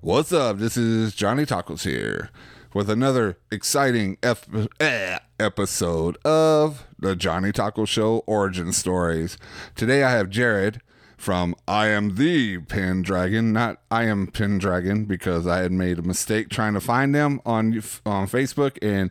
[0.00, 0.58] What's up?
[0.58, 2.30] This is Johnny Tacos here
[2.72, 4.46] with another exciting ep-
[4.78, 9.36] eh, episode of the Johnny Taco Show Origin Stories.
[9.74, 10.80] Today I have Jerrod
[11.16, 16.48] from I Am the Pendragon, not I Am Pendragon, because I had made a mistake
[16.48, 19.10] trying to find them on on Facebook, and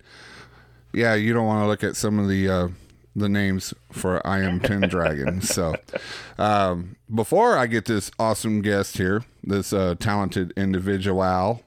[0.93, 2.49] yeah, you don't want to look at some of the.
[2.49, 2.67] Uh,
[3.17, 5.41] the names for I Am Pendragon.
[5.41, 5.75] so,
[6.37, 11.63] um, before I get this awesome guest here, this uh, talented individual,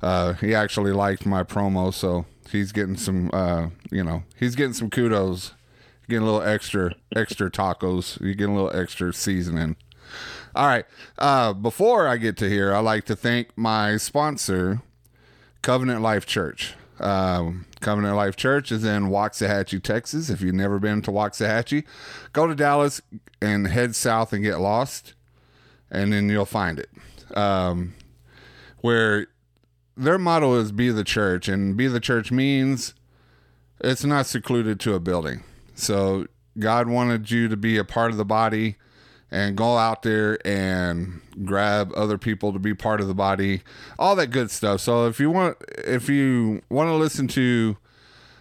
[0.00, 4.72] uh, he actually liked my promo, so he's getting some, uh, you know, he's getting
[4.72, 5.52] some kudos,
[6.08, 8.18] getting a little extra, extra tacos.
[8.20, 9.76] You get a little extra seasoning.
[10.54, 10.86] All right.
[11.18, 14.80] Uh, before I get to here, I like to thank my sponsor,
[15.60, 16.74] Covenant Life Church.
[16.98, 20.30] Um, Covenant Life Church is in Waxahachie, Texas.
[20.30, 21.84] If you've never been to Waxahachie,
[22.32, 23.02] go to Dallas
[23.40, 25.14] and head south and get lost,
[25.90, 26.88] and then you'll find it.
[27.36, 27.94] Um,
[28.80, 29.26] where
[29.96, 32.94] their motto is "Be the Church," and "Be the Church" means
[33.80, 35.42] it's not secluded to a building.
[35.74, 36.26] So
[36.58, 38.76] God wanted you to be a part of the body
[39.32, 43.62] and go out there and grab other people to be part of the body
[43.98, 47.76] all that good stuff so if you want if you want to listen to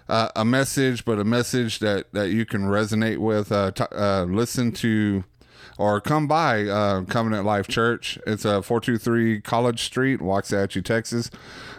[0.10, 4.24] uh, a message but a message that that you can resonate with uh, t- uh,
[4.24, 5.24] listen to
[5.78, 8.20] or come by uh, Covenant Life Church.
[8.28, 11.32] It's a uh, 423 College Street, Waxahachie, Texas.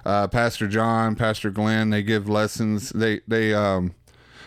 [0.05, 2.91] Uh, Pastor John, Pastor Glenn, they give lessons.
[2.91, 3.95] They they um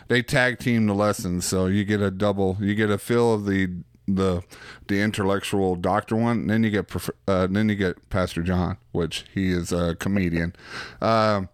[0.08, 2.58] they tag team the lessons, so you get a double.
[2.60, 3.70] You get a feel of the
[4.08, 4.44] the
[4.88, 6.42] the intellectual doctor one.
[6.42, 6.94] And then you get
[7.28, 10.56] uh, then you get Pastor John, which he is a comedian.
[11.02, 11.50] Um,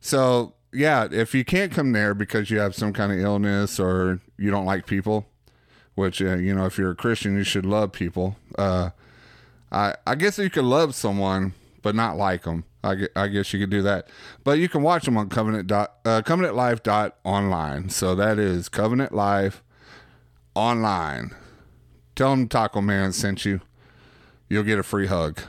[0.00, 4.20] so yeah, if you can't come there because you have some kind of illness or
[4.36, 5.26] you don't like people,
[5.94, 8.36] which uh, you know if you're a Christian you should love people.
[8.58, 8.90] Uh,
[9.70, 12.64] I I guess you could love someone but not like them.
[12.82, 14.08] I, I guess you could do that,
[14.42, 17.88] but you can watch them on Covenant dot uh, Covenant Life dot online.
[17.90, 19.62] So that is Covenant Life
[20.54, 21.34] online.
[22.14, 23.60] Tell them Taco Man sent you.
[24.48, 25.40] You'll get a free hug.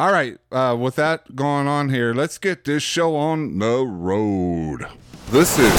[0.00, 0.38] All right.
[0.50, 4.86] Uh, with that going on here, let's get this show on the road.
[5.30, 5.72] This is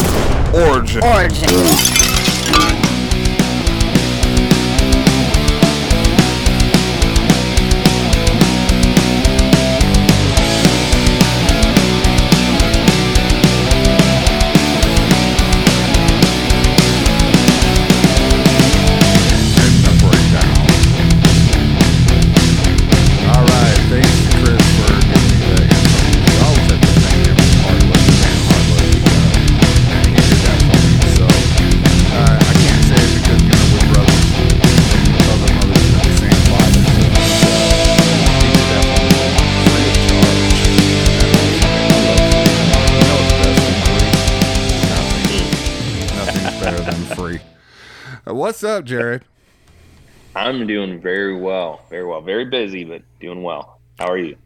[0.54, 1.04] Origin.
[1.04, 2.05] Origin.
[48.46, 49.24] What's up, Jerrod?
[50.36, 53.80] I'm doing very well, very well, very busy, but doing well.
[53.98, 54.38] How are you?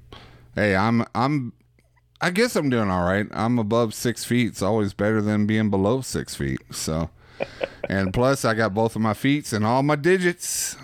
[0.55, 1.51] Hey, I'm I'm
[2.21, 3.27] I guess I'm doing all right.
[3.31, 4.47] I'm above six feet.
[4.47, 6.61] It's always better than being below six feet.
[6.71, 7.09] So,
[7.89, 10.77] and plus, I got both of my feet and all my digits.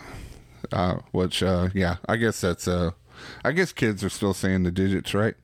[0.73, 2.91] Uh, which, uh, yeah, I guess that's uh,
[3.45, 5.35] I guess kids are still saying the digits, right?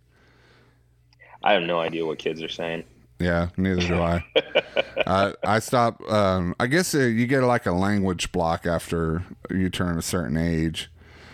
[1.41, 2.83] I have no idea what kids are saying.
[3.21, 4.23] Yeah, neither do I.
[5.05, 6.01] I I stop.
[6.09, 10.37] Um, I guess uh, you get like a language block after you turn a certain
[10.37, 10.91] age,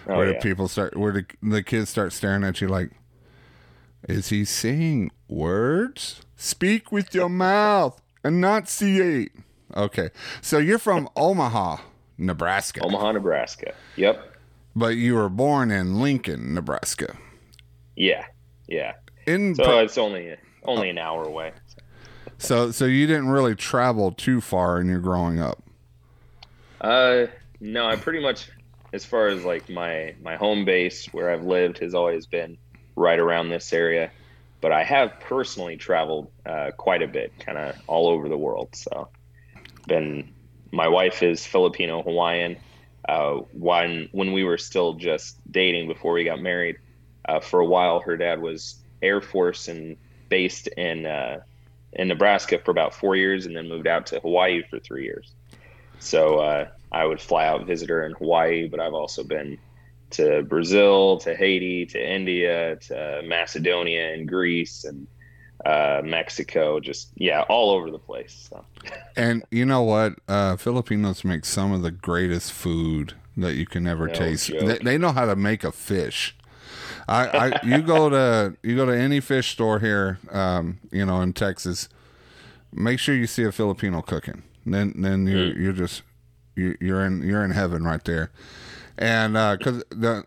[0.08, 0.40] oh, where yeah.
[0.42, 2.92] people start, where the, the kids start staring at you like,
[4.08, 6.22] "Is he saying words?
[6.36, 9.32] Speak with your mouth and not eight."
[9.76, 10.10] Okay,
[10.42, 11.78] so you're from Omaha,
[12.18, 12.82] Nebraska.
[12.84, 13.74] Omaha, Nebraska.
[13.96, 14.34] Yep.
[14.76, 17.18] But you were born in Lincoln, Nebraska.
[17.96, 18.26] Yeah,
[18.68, 18.94] yeah.
[19.26, 21.54] In so it's only only an hour away.
[22.38, 25.64] So, so you didn't really travel too far in your growing up.
[26.80, 27.28] Uh,
[27.60, 28.50] no, I pretty much,
[28.94, 32.58] as far as like my my home base where I've lived has always been
[32.96, 34.12] right around this area,
[34.62, 38.76] but I have personally traveled uh, quite a bit, kind of all over the world.
[38.76, 39.10] So,
[39.88, 40.34] been
[40.72, 42.58] my wife is Filipino Hawaiian.
[43.10, 46.78] Uh, when when we were still just dating before we got married,
[47.26, 49.98] uh, for a while her dad was Air Force and
[50.30, 51.40] based in uh,
[51.94, 55.34] in Nebraska for about four years and then moved out to Hawaii for three years.
[56.00, 59.58] So uh, I would fly out and visit her in Hawaii, but I've also been
[60.12, 65.08] to Brazil, to Haiti, to India, to Macedonia and Greece and
[65.66, 68.48] uh, Mexico, just yeah, all over the place.
[68.50, 68.64] So.
[69.16, 70.14] And you know what?
[70.28, 74.52] Uh, Filipinos make some of the greatest food that you can ever no taste.
[74.52, 76.37] They, they, know how to make a fish.
[77.08, 81.22] I, I you go to you go to any fish store here, um, you know,
[81.22, 81.88] in Texas.
[82.74, 84.44] Make sure you see a Filipino cooking.
[84.66, 85.62] Then then you're Mm.
[85.62, 86.04] you're just
[86.56, 88.32] you, you're in you're in heaven right there.
[88.98, 90.26] And because the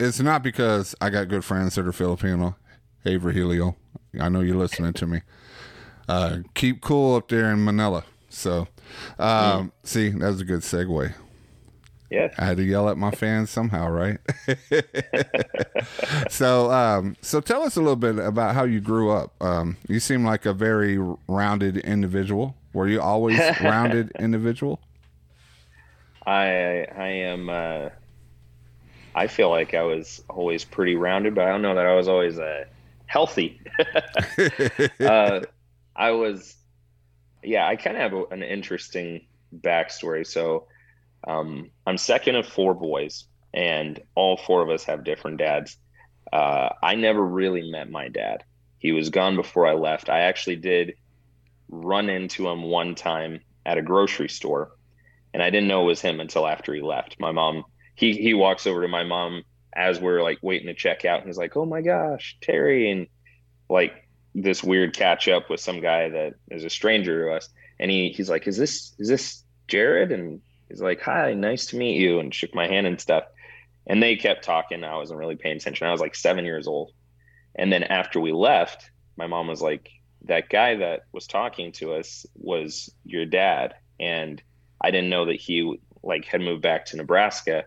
[0.00, 2.56] it's not because I got good friends that are Filipino.
[3.04, 3.76] Hey Virgilio,
[4.20, 5.22] I know you're listening to me.
[6.08, 8.04] Uh, keep cool up there in Manila.
[8.28, 8.68] So,
[9.18, 11.14] um, see, that was a good segue.
[12.10, 12.34] Yeah.
[12.36, 14.18] I had to yell at my fans somehow, right?
[16.28, 19.32] so, um, so tell us a little bit about how you grew up.
[19.40, 20.98] Um, you seem like a very
[21.28, 22.56] rounded individual.
[22.72, 24.80] Were you always rounded individual?
[26.26, 27.48] I I am.
[27.48, 27.90] Uh,
[29.14, 32.08] I feel like I was always pretty rounded, but I don't know that I was
[32.08, 32.64] always uh,
[33.06, 33.60] healthy.
[35.00, 35.40] uh,
[35.96, 36.56] I was,
[37.42, 37.66] yeah.
[37.66, 39.22] I kind of have an interesting
[39.56, 40.26] backstory.
[40.26, 40.66] So,
[41.26, 45.76] um, I'm second of four boys, and all four of us have different dads.
[46.32, 48.44] Uh, I never really met my dad.
[48.78, 50.08] He was gone before I left.
[50.08, 50.94] I actually did
[51.68, 54.72] run into him one time at a grocery store
[55.32, 57.16] and I didn't know it was him until after he left.
[57.18, 57.64] My mom,
[57.94, 59.42] he he walks over to my mom
[59.74, 63.06] as we're like waiting to check out, and he's like, "Oh my gosh, Terry!" and
[63.68, 63.92] like
[64.34, 68.10] this weird catch up with some guy that is a stranger to us, and he
[68.10, 70.40] he's like, "Is this is this Jerrod?" and
[70.70, 73.24] he's like, "Hi, nice to meet you," and shook my hand and stuff.
[73.86, 74.84] And they kept talking.
[74.84, 75.86] I wasn't really paying attention.
[75.86, 76.92] I was like seven years old,
[77.54, 79.90] and then after we left, my mom was like,
[80.22, 84.42] "That guy that was talking to us was your dad," and
[84.80, 87.64] I didn't know that he like had moved back to Nebraska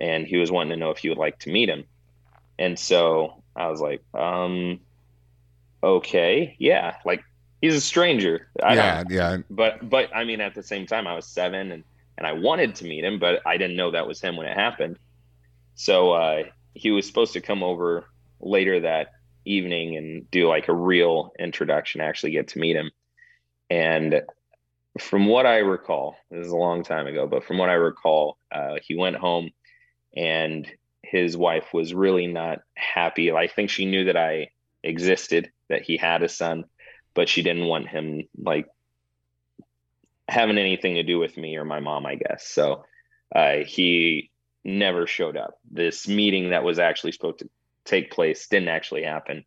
[0.00, 1.84] and he was wanting to know if you would like to meet him.
[2.58, 4.80] And so I was like, um,
[5.82, 7.22] okay, yeah, like
[7.60, 8.48] he's a stranger.
[8.62, 9.38] I yeah, yeah.
[9.50, 11.84] but, but I mean, at the same time, I was seven and,
[12.20, 14.56] and I wanted to meet him, but I didn't know that was him when it
[14.56, 14.98] happened.
[15.74, 16.42] So, uh,
[16.74, 18.04] he was supposed to come over
[18.40, 19.08] later that
[19.44, 22.90] evening and do like a real introduction, actually get to meet him.
[23.68, 24.22] And
[24.98, 28.36] from what I recall, this is a long time ago, but from what I recall,
[28.52, 29.50] uh, he went home
[30.14, 30.70] and
[31.02, 33.32] his wife was really not happy.
[33.32, 34.50] I think she knew that I
[34.82, 36.64] existed, that he had a son,
[37.14, 38.66] but she didn't want him like
[40.30, 42.46] having anything to do with me or my mom, I guess.
[42.46, 42.84] So
[43.34, 44.30] uh, he
[44.64, 45.58] never showed up.
[45.70, 47.50] This meeting that was actually supposed to
[47.84, 49.44] take place didn't actually happen.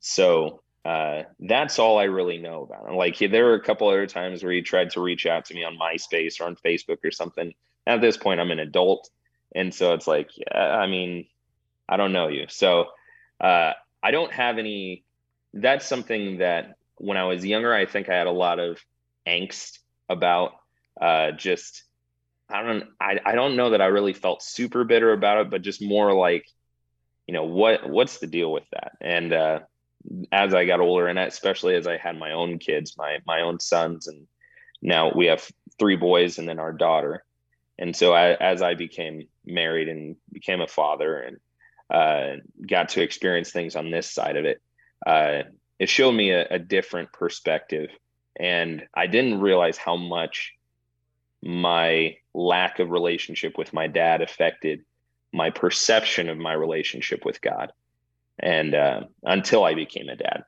[0.00, 2.96] So uh, that's all I really know about him.
[2.96, 5.64] Like there were a couple other times where he tried to reach out to me
[5.64, 7.54] on MySpace or on Facebook or something.
[7.86, 9.08] At this point, I'm an adult,
[9.54, 11.26] and so it's like, yeah, I mean,
[11.88, 12.88] I don't know you, so
[13.40, 13.72] uh,
[14.02, 15.04] I don't have any.
[15.54, 18.78] That's something that when I was younger, I think I had a lot of
[19.26, 19.77] angst
[20.08, 20.52] about.
[21.00, 21.84] Uh, just
[22.48, 25.62] I don't I, I don't know that I really felt super bitter about it, but
[25.62, 26.46] just more like,
[27.26, 28.92] you know, what what's the deal with that?
[29.00, 29.60] And uh,
[30.32, 33.60] as I got older, and especially as I had my own kids, my my own
[33.60, 34.26] sons, and
[34.80, 37.24] now we have three boys and then our daughter.
[37.78, 41.36] And so I, as I became married and became a father and
[41.90, 44.60] uh, got to experience things on this side of it,
[45.06, 45.42] uh,
[45.78, 47.90] it showed me a, a different perspective.
[48.38, 50.54] And I didn't realize how much
[51.42, 54.84] my lack of relationship with my dad affected
[55.32, 57.72] my perception of my relationship with God
[58.38, 60.44] and uh, until I became a dad.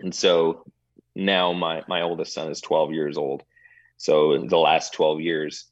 [0.00, 0.64] And so
[1.14, 3.42] now my my oldest son is 12 years old.
[3.96, 5.66] So the last 12 years,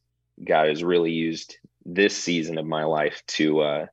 [0.45, 3.87] God has really used this season of my life to uh,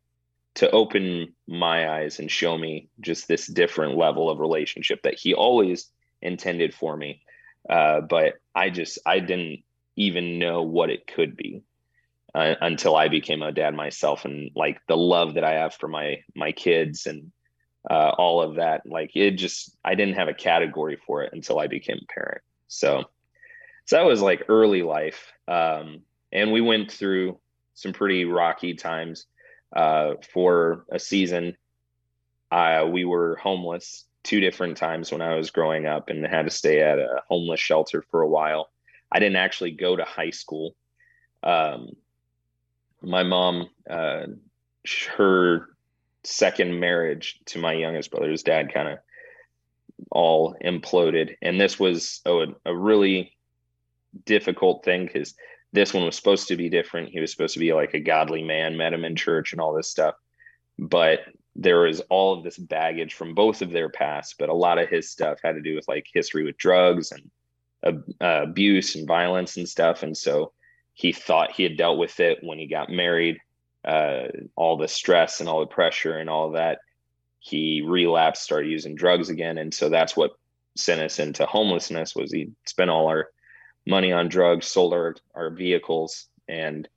[0.56, 5.34] to open my eyes and show me just this different level of relationship that He
[5.34, 5.90] always
[6.24, 7.22] intended for me.
[7.70, 9.64] Uh, but I just I didn't
[9.96, 11.62] even know what it could be
[12.34, 15.88] uh, until I became a dad myself, and like the love that I have for
[15.88, 17.32] my my kids and
[17.90, 18.86] uh, all of that.
[18.86, 22.42] Like it just, I didn't have a category for it until I became a parent.
[22.68, 23.04] So,
[23.86, 25.32] so that was like early life.
[25.48, 26.02] Um,
[26.32, 27.40] and we went through
[27.76, 29.26] some pretty rocky times.
[29.76, 31.58] Uh, for a season,
[32.52, 36.52] uh, we were homeless two different times when I was growing up and had to
[36.52, 38.70] stay at a homeless shelter for a while.
[39.12, 40.76] I didn't actually go to high school.
[41.44, 41.90] Um,
[43.02, 44.28] my mom, uh,
[45.18, 45.70] her
[46.24, 49.00] second marriage to my youngest brother's dad kind of
[50.12, 53.36] all imploded and this was a, a really
[54.26, 55.34] difficult thing because
[55.74, 58.44] this one was supposed to be different he was supposed to be like a godly
[58.44, 60.16] man met him in church and all this stuff
[60.80, 61.20] but
[61.56, 64.90] there was all of this baggage from both of their past but a lot of
[64.90, 67.30] his stuff had to do with like history with drugs and
[67.86, 67.92] uh,
[68.22, 70.04] abuse and violence and stuff.
[70.04, 70.54] And so
[70.94, 73.40] he thought he had dealt with it when he got married
[73.84, 76.80] uh, all the stress and all the pressure and all that,
[77.40, 80.32] he relapsed, started using drugs again, and so that's what
[80.78, 82.16] sent us into homelessness.
[82.16, 83.28] Was he spent all our
[83.86, 86.88] money on drugs, sold our our vehicles, and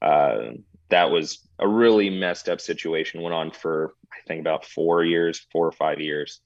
[0.00, 0.52] uh,
[0.90, 3.22] that was a really messed up situation.
[3.22, 6.40] Went on for I think about four years, four or five years,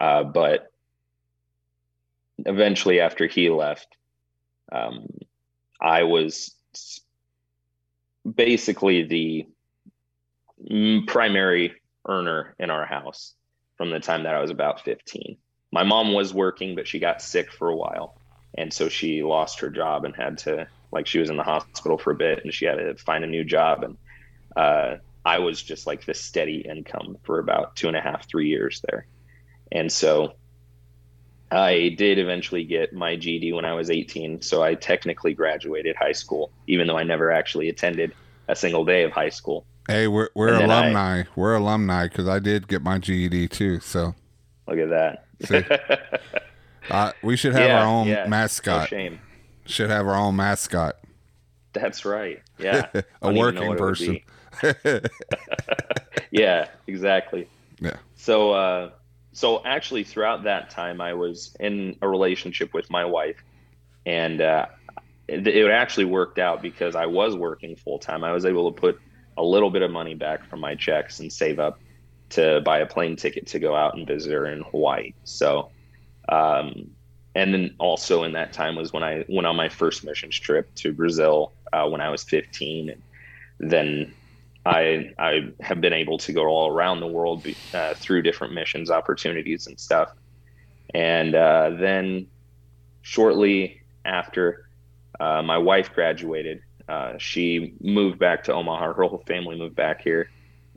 [0.00, 0.72] uh, but
[2.38, 3.86] eventually after he left,
[4.72, 5.06] um,
[5.80, 6.54] I was
[8.34, 9.46] basically the
[11.06, 11.74] primary
[12.06, 13.34] earner in our house
[13.76, 15.36] from the time that I was about 15.
[15.70, 18.18] My mom was working, but she got sick for a while.
[18.56, 21.98] And so she lost her job and had to, like, she was in the hospital
[21.98, 23.84] for a bit and she had to find a new job.
[23.84, 23.98] And
[24.56, 28.48] uh, I was just like the steady income for about two and a half, three
[28.48, 29.06] years there.
[29.72, 30.34] And so
[31.50, 34.42] I did eventually get my GED when I was 18.
[34.42, 38.14] So I technically graduated high school, even though I never actually attended
[38.48, 39.66] a single day of high school.
[39.88, 41.20] Hey, we're, we're alumni.
[41.20, 43.80] I, we're alumni because I did get my GED too.
[43.80, 44.14] So
[44.66, 46.20] look at that.
[46.90, 48.26] uh, we should have yeah, our own yeah.
[48.26, 48.82] mascot.
[48.82, 49.20] No shame.
[49.66, 50.96] Should have our own mascot.
[51.72, 52.42] That's right.
[52.58, 52.86] Yeah.
[53.22, 54.20] a working person.
[56.30, 57.48] yeah, exactly.
[57.80, 57.96] Yeah.
[58.16, 58.90] So, uh,
[59.36, 63.44] so actually throughout that time i was in a relationship with my wife
[64.06, 64.66] and uh,
[65.28, 68.80] it, it, actually worked out because i was working full time i was able to
[68.80, 68.98] put
[69.36, 71.78] a little bit of money back from my checks and save up
[72.30, 75.70] to buy a plane ticket to go out and visit her in hawaii so
[76.28, 76.90] um,
[77.34, 80.74] and then also in that time was when i went on my first missions trip
[80.74, 83.02] to brazil uh, when i was 15 and
[83.58, 84.14] then
[84.66, 88.90] I I have been able to go all around the world uh, through different missions
[88.90, 90.10] opportunities and stuff.
[90.94, 92.26] And uh, then
[93.02, 94.68] shortly after
[95.20, 98.92] uh, my wife graduated, uh, she moved back to Omaha.
[98.92, 100.30] Her whole family moved back here,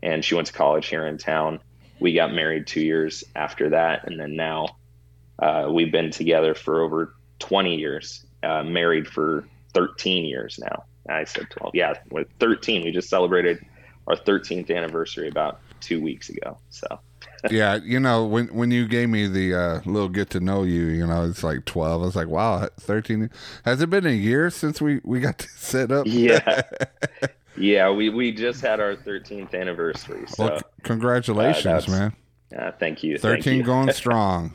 [0.03, 1.60] and she went to college here in town.
[2.00, 4.77] We got married two years after that, and then now
[5.39, 10.84] uh, we've been together for over 20 years, uh, married for 13 years now.
[11.10, 11.75] I said 12.
[11.75, 13.65] Yeah, with 13, we just celebrated
[14.10, 16.58] our 13th anniversary about two weeks ago.
[16.70, 17.00] So.
[17.51, 20.88] yeah, you know, when when you gave me the uh, little get to know you,
[20.88, 22.01] you know, it's like twelve.
[22.01, 23.30] I was like, wow, thirteen.
[23.63, 26.06] Has it been a year since we we got to set up?
[26.08, 26.63] Yeah,
[27.58, 27.89] yeah.
[27.92, 30.28] We we just had our thirteenth anniversary.
[30.28, 32.16] So well, congratulations, uh, man.
[32.58, 33.18] Uh, thank you.
[33.18, 33.63] Thirteen thank you.
[33.63, 34.54] going strong.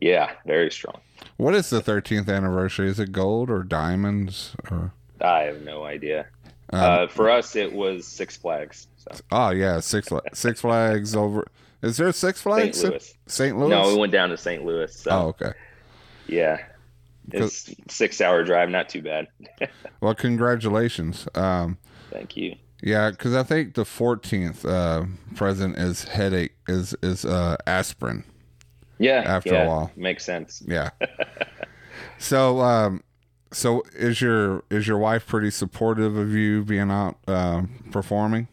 [0.00, 1.00] yeah, very strong.
[1.36, 2.88] What is the thirteenth anniversary?
[2.88, 4.92] Is it gold or diamonds or?
[5.20, 6.26] I have no idea.
[6.72, 8.88] Um, uh, for us, it was Six Flags.
[8.96, 9.10] So.
[9.30, 11.46] Oh yeah, Six Six Flags over.
[11.82, 12.80] Is there Six Flags?
[12.80, 12.92] St.
[12.92, 13.14] Louis.
[13.26, 13.58] St.
[13.58, 13.70] Louis.
[13.70, 14.64] No, we went down to St.
[14.64, 14.94] Louis.
[14.94, 15.10] So.
[15.10, 15.52] Oh okay.
[16.26, 16.58] Yeah,
[17.30, 18.70] it's six hour drive.
[18.70, 19.28] Not too bad.
[20.00, 21.28] well, congratulations.
[21.34, 21.78] Um,
[22.10, 22.56] Thank you.
[22.82, 28.24] Yeah, because I think the fourteenth uh, present is headache is is uh, aspirin.
[28.98, 29.22] Yeah.
[29.26, 30.62] After yeah, a while, makes sense.
[30.66, 30.90] Yeah.
[32.18, 33.02] so um,
[33.52, 38.48] so is your is your wife pretty supportive of you being out uh, performing?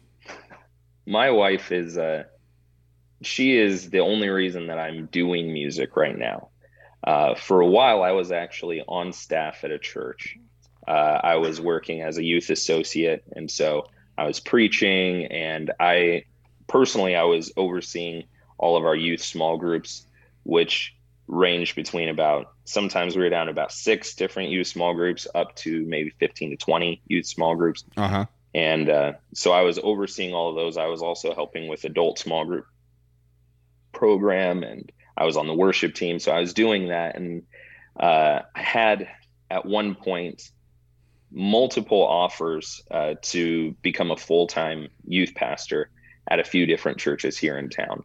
[1.06, 2.24] My wife is uh,
[3.22, 6.48] she is the only reason that I'm doing music right now.
[7.02, 10.36] Uh, for a while, I was actually on staff at a church.
[10.86, 13.88] Uh, I was working as a youth associate, and so
[14.18, 16.24] I was preaching, and I
[16.66, 18.24] personally I was overseeing
[18.58, 20.06] all of our youth small groups,
[20.44, 20.94] which
[21.30, 25.84] ranged between about sometimes we were down about six different youth small groups up to
[25.86, 27.84] maybe 15 to 20 youth small groups.
[27.96, 28.26] Uh-huh.
[28.52, 30.76] and uh, so i was overseeing all of those.
[30.76, 32.66] I was also helping with adult small group
[33.92, 36.18] program and i was on the worship team.
[36.18, 37.16] So i was doing that.
[37.16, 37.44] And
[37.98, 39.08] uh, i had
[39.50, 40.50] at one point
[41.30, 45.90] multiple offers uh, to become a full-time youth pastor
[46.28, 48.02] at a few different churches here in town.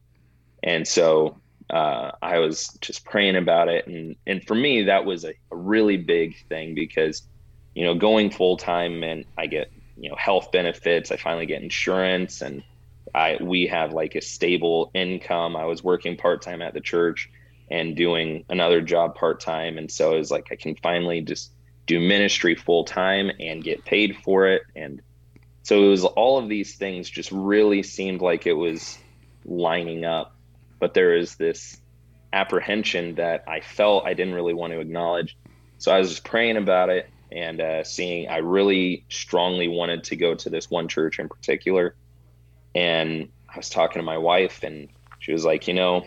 [0.62, 1.38] And so
[1.70, 5.56] uh, I was just praying about it, and and for me that was a, a
[5.56, 7.24] really big thing because,
[7.74, 11.12] you know, going full time meant I get you know health benefits.
[11.12, 12.64] I finally get insurance, and
[13.14, 15.56] I we have like a stable income.
[15.56, 17.30] I was working part time at the church
[17.72, 21.52] and doing another job part time, and so it was like I can finally just
[21.88, 25.02] do ministry full time and get paid for it, and
[25.64, 29.00] so it was all of these things just really seemed like it was
[29.46, 30.35] lining up
[30.80, 31.78] but there is this
[32.34, 35.38] apprehension that I felt I didn't really want to acknowledge.
[35.78, 40.16] So I was just praying about it and uh, seeing I really strongly wanted to
[40.16, 41.96] go to this one church in particular.
[42.74, 44.90] And I was talking to my wife, and
[45.20, 46.06] she was like, you know,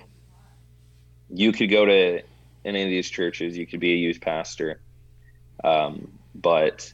[1.30, 2.22] you could go to
[2.64, 4.80] any of these churches, you could be a youth pastor,
[5.64, 6.92] um, but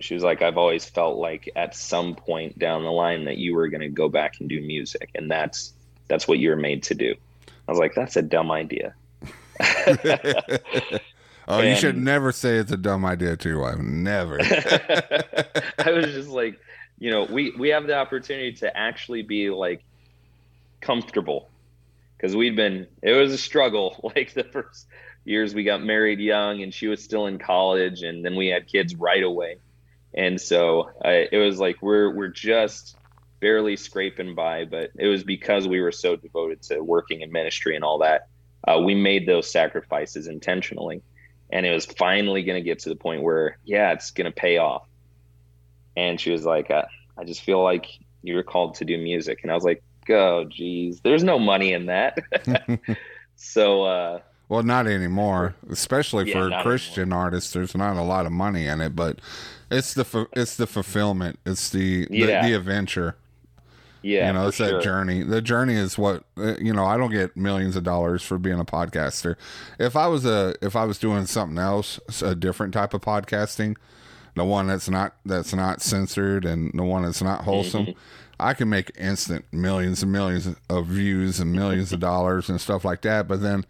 [0.00, 3.54] she was like, I've always felt like at some point down the line that you
[3.54, 5.74] were going to go back and do music, and that's
[6.08, 7.14] that's what you're made to do.
[7.66, 8.94] I was like, that's a dumb idea.
[9.60, 10.58] oh,
[11.48, 13.78] and, you should never say it's a dumb idea to your wife.
[13.78, 14.38] Never.
[15.78, 16.58] I was just like,
[16.98, 19.84] you know, we we have the opportunity to actually be like
[20.80, 21.48] comfortable
[22.16, 24.86] because we'd been it was a struggle like the first
[25.24, 28.66] years we got married young and she was still in college and then we had
[28.66, 29.58] kids right away
[30.14, 32.96] and so uh, it was like we're we're just
[33.40, 37.74] barely scraping by but it was because we were so devoted to working in ministry
[37.74, 38.28] and all that
[38.66, 41.02] uh, we made those sacrifices intentionally
[41.50, 44.32] and it was finally going to get to the point where yeah it's going to
[44.32, 44.86] pay off
[45.96, 46.84] and she was like uh,
[47.16, 47.86] i just feel like
[48.22, 51.86] you're called to do music and i was like oh geez there's no money in
[51.86, 52.18] that
[53.36, 57.24] so uh well, not anymore, especially yeah, for Christian anymore.
[57.24, 57.52] artists.
[57.52, 59.20] There's not a lot of money in it, but
[59.70, 61.38] it's the it's the fulfillment.
[61.44, 62.42] It's the yeah.
[62.42, 63.16] the, the adventure.
[64.02, 64.80] Yeah, you know, it's that sure.
[64.80, 65.22] journey.
[65.22, 66.84] The journey is what uh, you know.
[66.84, 69.36] I don't get millions of dollars for being a podcaster.
[69.78, 73.76] If I was a if I was doing something else, a different type of podcasting,
[74.36, 77.86] the one that's not that's not censored and the one that's not wholesome.
[77.86, 77.98] Mm-hmm.
[78.40, 82.84] I can make instant millions and millions of views and millions of dollars and stuff
[82.84, 83.26] like that.
[83.26, 83.66] But then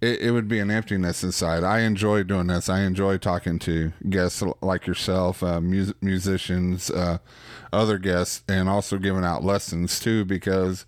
[0.00, 1.64] it, it would be an emptiness inside.
[1.64, 2.68] I enjoy doing this.
[2.68, 7.18] I enjoy talking to guests like yourself, uh, mus- musicians, uh,
[7.72, 10.84] other guests, and also giving out lessons too because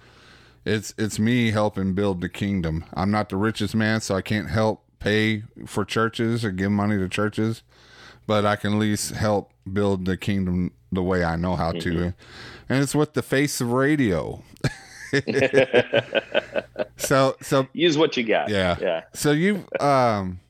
[0.64, 2.84] it's it's me helping build the kingdom.
[2.94, 6.98] I'm not the richest man, so I can't help pay for churches or give money
[6.98, 7.62] to churches,
[8.26, 11.90] but I can at least help build the kingdom the way I know how to.
[11.90, 12.08] Mm-hmm.
[12.68, 14.42] And it's with the face of radio.
[16.96, 18.48] so so use what you got.
[18.48, 18.76] Yeah.
[18.80, 19.02] Yeah.
[19.14, 20.40] So you've um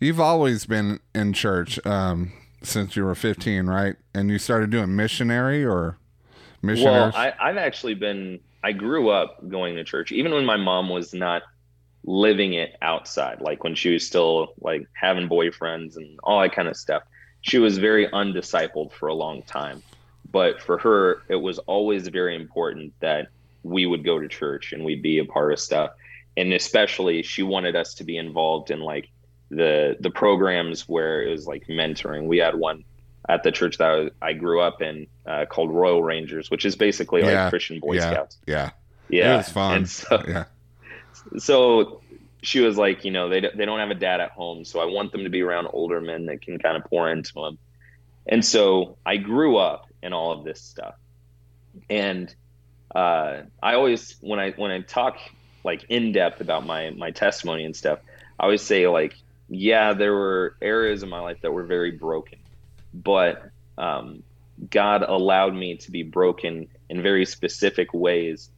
[0.00, 2.32] you've always been in church um
[2.62, 3.96] since you were 15, right?
[4.14, 5.98] And you started doing missionary or
[6.62, 7.14] missionaries?
[7.14, 10.88] Well, I, I've actually been I grew up going to church, even when my mom
[10.88, 11.42] was not
[12.04, 16.68] living it outside, like when she was still like having boyfriends and all that kind
[16.68, 17.02] of stuff.
[17.42, 19.82] She was very undiscipled for a long time.
[20.30, 23.28] But for her, it was always very important that
[23.62, 25.92] we would go to church and we'd be a part of stuff.
[26.36, 29.10] And especially she wanted us to be involved in like
[29.50, 32.26] the the programs where it was like mentoring.
[32.26, 32.84] We had one
[33.28, 37.22] at the church that I grew up in uh, called Royal Rangers, which is basically
[37.22, 38.38] like Christian Boy yeah, Scouts.
[38.46, 38.70] Yeah.
[39.08, 39.34] Yeah.
[39.34, 39.76] It was fun.
[39.76, 40.44] And so, yeah.
[41.38, 42.00] So
[42.42, 44.64] she was like, you know, they, they don't have a dad at home.
[44.64, 47.34] So I want them to be around older men that can kind of pour into
[47.34, 47.58] them.
[48.26, 50.94] And so I grew up in all of this stuff.
[51.88, 52.34] And
[52.94, 55.18] uh, I always when I when I talk
[55.64, 58.00] like in depth about my my testimony and stuff,
[58.38, 59.14] I always say like,
[59.48, 62.38] yeah, there were areas in my life that were very broken,
[62.92, 64.22] but um,
[64.70, 68.50] God allowed me to be broken in very specific ways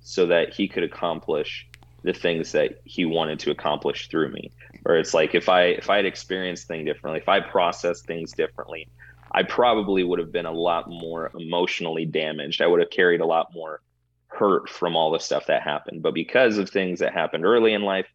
[0.00, 1.66] so that He could accomplish
[2.02, 4.50] the things that He wanted to accomplish through me.
[4.84, 8.32] Or it's like if I if I had experienced things differently, if I processed things
[8.32, 8.88] differently,
[9.30, 12.62] I probably would have been a lot more emotionally damaged.
[12.62, 13.80] I would have carried a lot more
[14.28, 16.02] hurt from all the stuff that happened.
[16.02, 18.06] But because of things that happened early in life,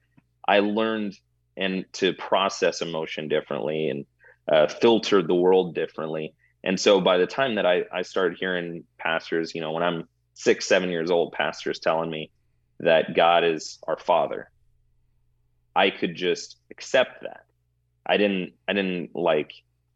[0.48, 1.18] I learned
[1.56, 4.06] and to process emotion differently and
[4.52, 6.34] uh, filter the world differently.
[6.64, 10.08] And so by the time that I, I started hearing pastors, you know, when I'm
[10.34, 12.32] six, seven years old, pastors telling me
[12.80, 14.50] that God is our father,
[15.76, 17.46] I could just accept that.
[18.06, 19.54] I didn't, I didn't like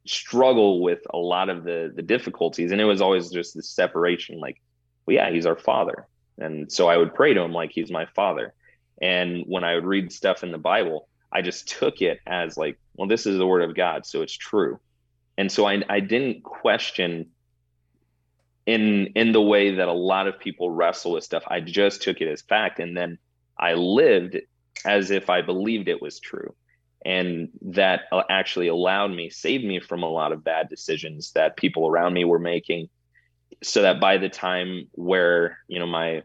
[0.10, 2.72] struggle with a lot of the the difficulties.
[2.72, 4.62] And it was always just this separation like
[5.06, 6.08] well yeah he's our father.
[6.38, 8.54] And so i would pray to him like he's my father.
[9.02, 12.80] And when i would read stuff in the bible i just took it as like
[12.96, 14.80] well this is the word of god so it's true.
[15.38, 17.28] And so i, I didn't question
[18.65, 21.43] in in the way that a lot of people wrestle with stuff.
[21.48, 23.17] I just took it as fact and then
[23.58, 24.38] i lived
[24.86, 26.54] as if i believed it was true
[27.06, 31.58] and that uh, actually allowed me saved me from a lot of bad decisions that
[31.58, 32.90] people around me were making.
[33.64, 36.24] So that by the time where you know my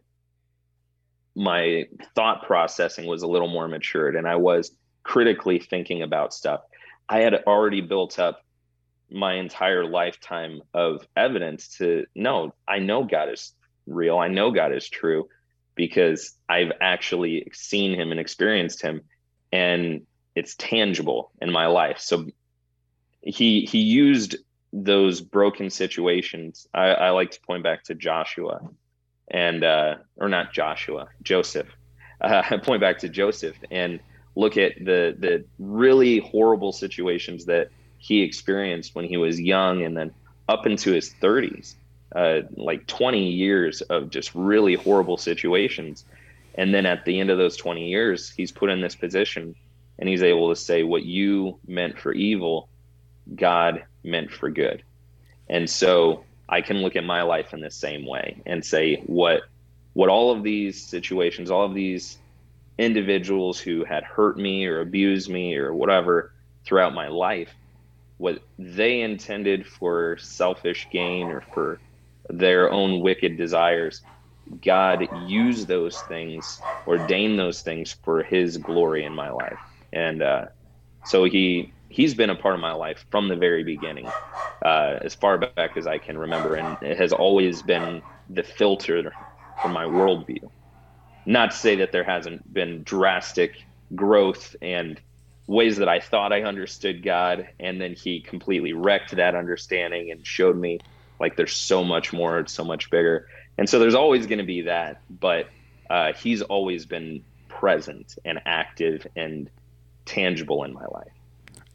[1.34, 4.70] my thought processing was a little more matured and i was
[5.02, 6.60] critically thinking about stuff
[7.08, 8.44] i had already built up
[9.10, 13.54] my entire lifetime of evidence to know i know god is
[13.86, 15.26] real i know god is true
[15.74, 19.02] because i've actually seen him and experienced him.
[19.52, 21.98] And it's tangible in my life.
[21.98, 22.26] So
[23.20, 24.36] he he used
[24.72, 26.66] those broken situations.
[26.72, 28.60] I, I like to point back to Joshua
[29.30, 31.68] and uh, or not Joshua, Joseph.
[32.22, 33.98] Uh, point back to Joseph and
[34.36, 37.68] look at the the really horrible situations that
[37.98, 40.12] he experienced when he was young and then
[40.48, 41.74] up into his 30s,
[42.14, 46.04] uh, like 20 years of just really horrible situations.
[46.54, 49.54] And then at the end of those 20 years, he's put in this position
[50.02, 52.68] and he's able to say, What you meant for evil,
[53.36, 54.82] God meant for good.
[55.48, 59.42] And so I can look at my life in the same way and say, What
[59.92, 62.18] what all of these situations, all of these
[62.78, 66.32] individuals who had hurt me or abused me or whatever
[66.66, 67.54] throughout my life,
[68.18, 71.80] what they intended for selfish gain or for
[72.28, 74.02] their own wicked desires,
[74.64, 79.60] God used those things, ordained those things for His glory in my life,
[79.92, 80.46] and uh,
[81.04, 84.06] so He He's been a part of my life from the very beginning,
[84.64, 88.00] uh, as far back as I can remember, and it has always been
[88.30, 89.12] the filter
[89.60, 90.50] for my worldview.
[91.26, 93.56] Not to say that there hasn't been drastic
[93.94, 94.98] growth and
[95.46, 100.26] ways that I thought I understood God, and then He completely wrecked that understanding and
[100.26, 100.80] showed me
[101.20, 103.28] like there's so much more, it's so much bigger.
[103.58, 105.46] And so there's always going to be that, but
[105.90, 109.50] uh, He's always been present and active and
[110.04, 111.12] tangible in my life.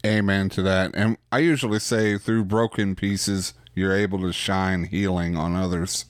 [0.06, 0.92] Amen to that.
[0.94, 6.06] And I usually say through broken pieces, you're able to shine healing on others.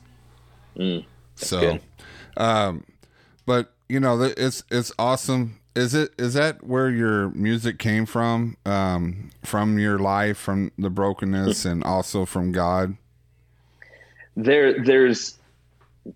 [0.77, 1.79] Mm, so,
[2.37, 2.83] um,
[3.45, 8.57] but you know, it's it's awesome is it is that where your music came from
[8.65, 12.97] um, from your life from the brokenness and also from god
[14.35, 15.37] there there's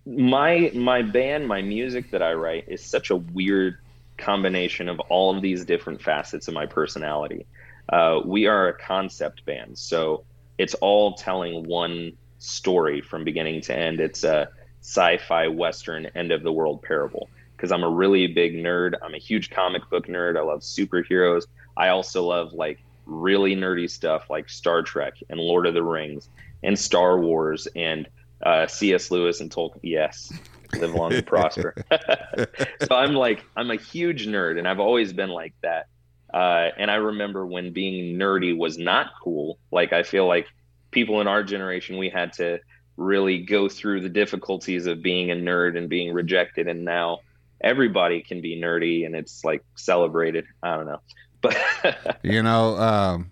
[0.06, 3.78] my my band my music that i write is such a weird
[4.22, 7.46] combination of all of these different facets of my personality
[7.90, 10.24] uh, we are a concept band so
[10.58, 14.50] it's all telling one story from beginning to end it's a
[14.82, 17.30] sci-fi western end of the world parable
[17.62, 18.96] because I'm a really big nerd.
[19.04, 20.36] I'm a huge comic book nerd.
[20.36, 21.44] I love superheroes.
[21.78, 26.28] I also love like really nerdy stuff like Star Trek and Lord of the Rings
[26.64, 28.08] and Star Wars and
[28.44, 29.12] uh, C.S.
[29.12, 29.80] Lewis and Tolkien.
[29.84, 30.34] Yes,
[30.76, 31.76] live long and prosper.
[32.82, 35.88] so I'm like, I'm a huge nerd, and I've always been like that.
[36.34, 39.58] Uh, and I remember when being nerdy was not cool.
[39.72, 40.48] Like I feel like
[40.92, 42.60] people in our generation, we had to
[42.98, 47.20] really go through the difficulties of being a nerd and being rejected, and now
[47.60, 50.46] everybody can be nerdy and it's like celebrated.
[50.64, 51.02] I don't know,
[51.42, 53.32] but you know, um,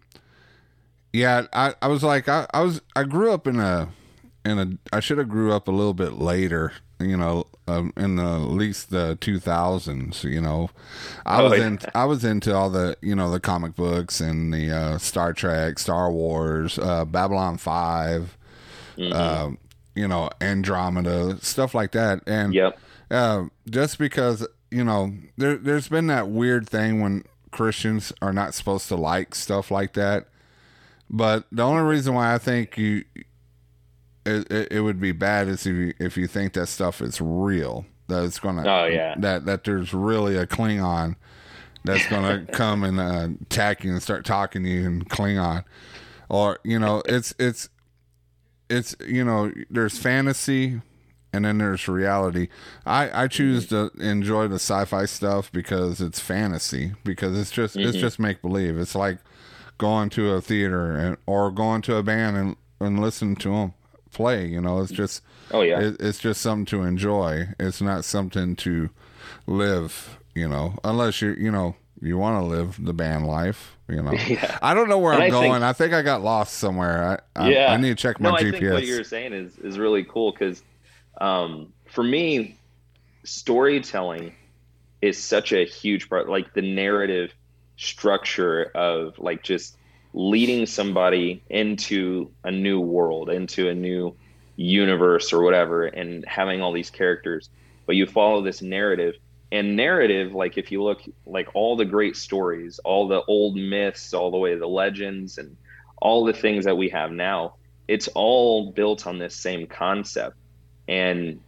[1.13, 3.89] yeah, I, I was like, I, I was, I grew up in a,
[4.45, 8.17] in a, I should have grew up a little bit later, you know, um, in
[8.17, 10.69] the at least the 2000s, you know,
[11.25, 11.67] I oh, was yeah.
[11.67, 15.33] in, I was into all the, you know, the comic books and the uh, Star
[15.33, 18.37] Trek, Star Wars, uh, Babylon 5,
[18.97, 19.13] mm-hmm.
[19.13, 19.55] uh,
[19.95, 22.21] you know, Andromeda, stuff like that.
[22.27, 22.79] And, yep
[23.11, 28.53] uh, just because you know there there's been that weird thing when Christians are not
[28.53, 30.27] supposed to like stuff like that.
[31.09, 33.03] But the only reason why I think you
[34.29, 37.85] it, it, it would be bad if you, if you think that stuff is real.
[38.07, 41.15] That it's gonna oh yeah that that there's really a Klingon
[41.83, 45.63] that's gonna come and uh, attack you and start talking to you in Klingon,
[46.27, 47.69] or you know it's it's
[48.67, 50.81] it's you know there's fantasy
[51.31, 52.47] and then there's reality.
[52.83, 57.89] I I choose to enjoy the sci-fi stuff because it's fantasy because it's just mm-hmm.
[57.89, 58.77] it's just make believe.
[58.79, 59.19] It's like
[59.77, 63.73] going to a theater and or going to a band and and listening to them
[64.11, 64.47] play.
[64.47, 67.49] You know, it's just oh yeah, it, it's just something to enjoy.
[67.59, 68.89] It's not something to
[69.47, 70.17] live.
[70.35, 73.77] You know, unless you you know you want to live the band life.
[73.87, 74.57] You know, yeah.
[74.61, 75.51] I don't know where and I'm I going.
[75.51, 77.21] Think, I think I got lost somewhere.
[77.35, 78.47] I, I, yeah, I need to check my no, GPS.
[78.47, 80.63] I think what you're saying is is really cool because
[81.19, 82.57] um, for me,
[83.23, 84.33] storytelling
[85.01, 86.29] is such a huge part.
[86.29, 87.33] Like the narrative
[87.77, 89.77] structure of like just
[90.13, 94.15] leading somebody into a new world, into a new
[94.55, 97.49] universe or whatever, and having all these characters.
[97.85, 99.15] But you follow this narrative,
[99.51, 104.13] and narrative, like if you look like all the great stories, all the old myths,
[104.13, 105.55] all the way the legends, and
[106.01, 107.55] all the things that we have now,
[107.87, 110.35] it's all built on this same concept
[110.89, 111.39] and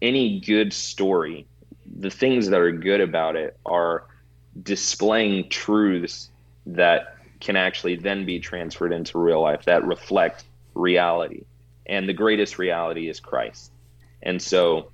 [0.00, 1.46] any good story,
[1.98, 4.04] the things that are good about it are
[4.62, 6.30] displaying truths
[6.66, 7.13] that
[7.44, 11.44] can actually then be transferred into real life that reflect reality.
[11.86, 13.70] And the greatest reality is Christ.
[14.22, 14.90] And so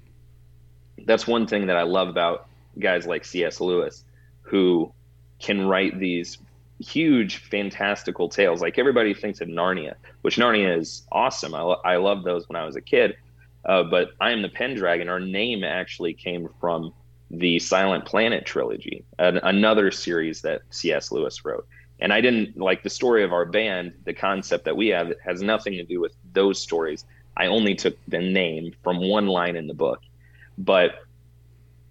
[1.07, 3.61] that's one thing that I love about guys like C.S.
[3.61, 4.05] Lewis,
[4.43, 4.93] who
[5.39, 6.39] can write these
[6.81, 8.61] huge, fantastical tales.
[8.61, 11.55] Like everybody thinks of Narnia, which Narnia is awesome.
[11.55, 13.17] I, lo- I loved those when I was a kid.
[13.65, 16.93] Uh, but I Am the Pendragon, our name actually came from
[17.31, 21.13] the Silent Planet trilogy, an, another series that C.S.
[21.13, 21.69] Lewis wrote.
[22.01, 25.43] And I didn't like the story of our band, the concept that we have has
[25.43, 27.05] nothing to do with those stories.
[27.37, 30.01] I only took the name from one line in the book.
[30.57, 30.95] But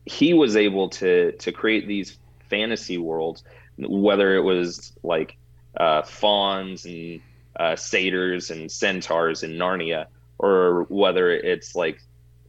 [0.06, 2.18] he was able to to create these
[2.50, 3.44] fantasy worlds,
[3.78, 5.38] whether it was like
[5.78, 7.22] uh, fauns and
[7.56, 10.08] uh, satyrs and centaurs in Narnia,
[10.40, 12.02] or whether it's like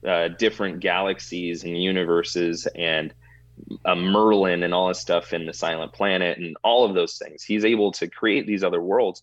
[0.07, 3.13] uh, different galaxies and universes and
[3.85, 7.43] a Merlin and all this stuff in the Silent Planet and all of those things.
[7.43, 9.23] He's able to create these other worlds,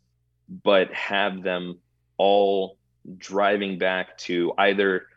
[0.63, 1.80] but have them
[2.17, 2.78] all
[3.17, 5.08] driving back to either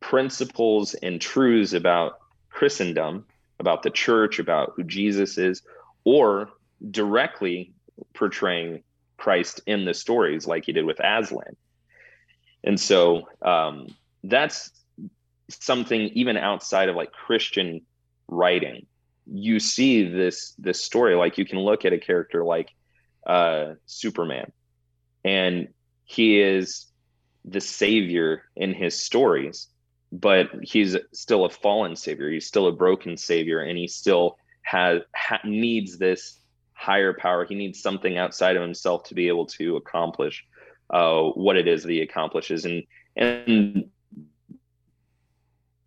[0.00, 3.26] principles and truths about Christendom,
[3.58, 5.62] about the church, about who Jesus is,
[6.04, 6.50] or
[6.90, 7.72] directly
[8.14, 8.82] portraying
[9.16, 11.56] Christ in the stories like he did with Aslan.
[12.64, 14.70] And so um, that's
[15.48, 17.82] something even outside of like Christian
[18.30, 18.86] writing.
[19.26, 22.70] You see this this story like you can look at a character like
[23.26, 24.50] uh, Superman,
[25.24, 25.68] and
[26.04, 26.86] he is
[27.44, 29.68] the savior in his stories,
[30.10, 32.30] but he's still a fallen savior.
[32.30, 36.40] He's still a broken savior, and he still has ha- needs this
[36.72, 37.44] higher power.
[37.44, 40.44] He needs something outside of himself to be able to accomplish
[40.88, 42.64] uh, what it is that he accomplishes.
[42.64, 42.84] And
[43.16, 43.79] and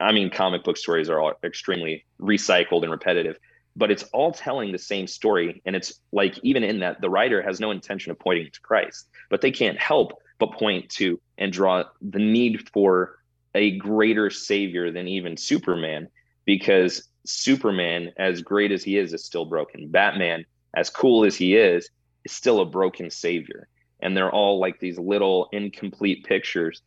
[0.03, 3.37] I mean, comic book stories are all extremely recycled and repetitive,
[3.75, 5.61] but it's all telling the same story.
[5.65, 9.07] And it's like even in that, the writer has no intention of pointing to Christ,
[9.29, 13.19] but they can't help but point to and draw the need for
[13.55, 16.09] a greater savior than even Superman,
[16.45, 19.87] because Superman, as great as he is, is still broken.
[19.89, 21.89] Batman, as cool as he is,
[22.25, 23.67] is still a broken savior.
[24.01, 26.81] And they're all like these little incomplete pictures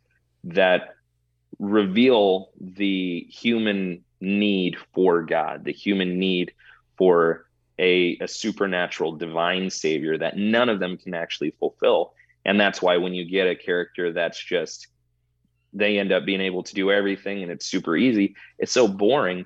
[0.45, 0.96] that
[1.59, 6.53] reveal the human need for God, the human need
[6.97, 7.47] for
[7.79, 12.14] a, a supernatural divine savior that none of them can actually fulfill.
[12.45, 14.88] And that's why when you get a character that's just
[15.73, 19.45] they end up being able to do everything and it's super easy, it's so boring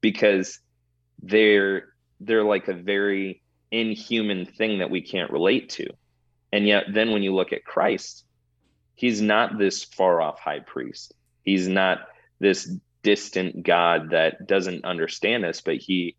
[0.00, 0.58] because
[1.22, 5.88] they're they're like a very inhuman thing that we can't relate to.
[6.52, 8.24] And yet then when you look at Christ,
[8.94, 11.14] he's not this far off high priest.
[11.48, 12.00] He's not
[12.40, 12.70] this
[13.02, 16.14] distant God that doesn't understand us, but he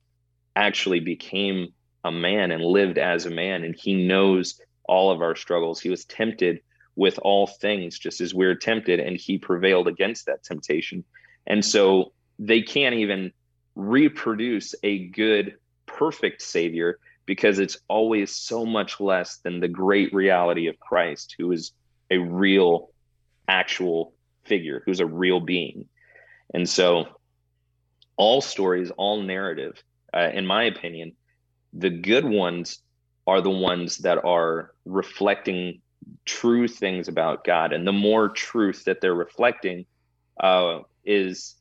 [0.56, 1.68] actually became
[2.04, 5.80] a man and lived as a man and he knows all of our struggles.
[5.80, 6.62] He was tempted
[6.96, 11.04] with all things just as we're tempted and he prevailed against that temptation.
[11.46, 13.32] And so they can't even
[13.76, 20.66] reproduce a good perfect savior because it's always so much less than the great reality
[20.70, 21.72] of Christ who is
[22.10, 22.90] a real
[23.48, 24.16] actual
[24.50, 25.86] figure who's a real being.
[26.54, 27.08] And so
[28.18, 29.82] all stories, all narrative,
[30.14, 31.14] uh, in my opinion,
[31.72, 32.82] the good ones
[33.26, 35.82] are the ones that are reflecting
[36.26, 37.72] true things about God.
[37.74, 39.86] And the more truth that they're reflecting
[40.40, 41.56] uh, is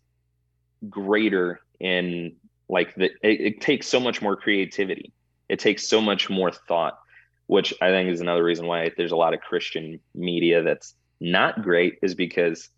[0.88, 2.36] greater in
[2.68, 5.12] like the, it, it takes so much more creativity.
[5.48, 6.98] It takes so much more thought,
[7.46, 11.62] which I think is another reason why there's a lot of Christian media that's not
[11.62, 12.68] great is because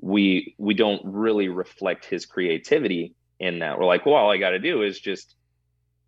[0.00, 3.78] we we don't really reflect his creativity in that.
[3.78, 5.34] We're like, well, all I got to do is just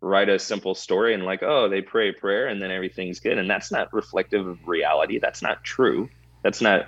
[0.01, 3.37] write a simple story and like, oh, they pray a prayer and then everything's good.
[3.37, 5.19] And that's not reflective of reality.
[5.19, 6.09] That's not true.
[6.43, 6.87] That's not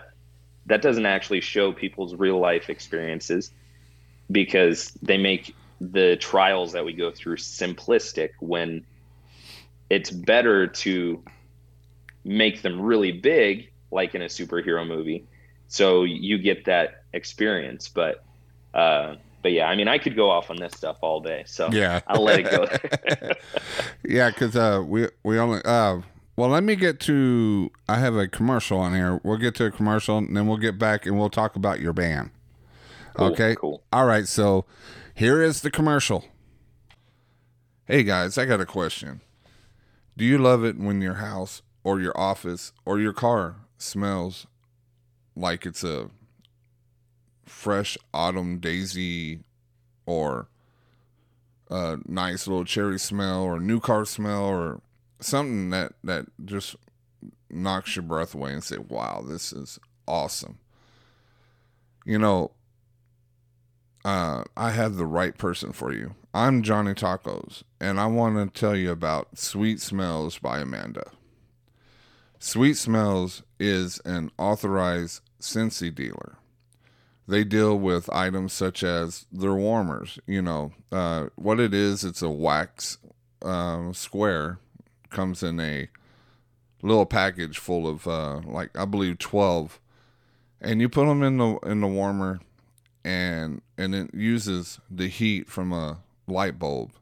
[0.67, 3.51] that doesn't actually show people's real life experiences
[4.31, 8.85] because they make the trials that we go through simplistic when
[9.89, 11.23] it's better to
[12.23, 15.25] make them really big like in a superhero movie
[15.71, 18.25] so you get that experience but
[18.73, 21.69] uh but yeah i mean i could go off on this stuff all day so
[21.71, 22.01] yeah.
[22.07, 22.67] I'll let it go.
[24.03, 26.01] Yeah because uh we we only uh
[26.35, 29.21] well let me get to i have a commercial on here.
[29.23, 31.93] We'll get to a commercial and then we'll get back and we'll talk about your
[31.93, 32.31] band.
[33.13, 33.55] Cool, okay?
[33.55, 33.81] cool.
[33.93, 34.65] all right so
[35.13, 36.25] here is the commercial.
[37.85, 39.21] Hey guys i got a question.
[40.17, 44.47] Do you love it when your house or your office or your car smells
[45.35, 46.09] like it's a
[47.45, 49.39] fresh autumn daisy
[50.05, 50.47] or
[51.69, 54.81] a nice little cherry smell or new car smell or
[55.19, 56.75] something that that just
[57.49, 60.57] knocks your breath away and say wow this is awesome
[62.05, 62.51] you know
[64.03, 66.15] uh, I have the right person for you.
[66.33, 71.11] I'm Johnny Tacos, and I want to tell you about Sweet Smells by Amanda.
[72.43, 76.37] Sweet Smells is an authorized Scentsy dealer.
[77.27, 80.17] They deal with items such as their warmers.
[80.25, 82.97] You know, uh, what it is, it's a wax
[83.43, 84.57] uh, square
[85.11, 85.87] comes in a
[86.81, 89.79] little package full of uh, like I believe twelve,
[90.59, 92.39] and you put them in the in the warmer,
[93.05, 96.93] and and it uses the heat from a light bulb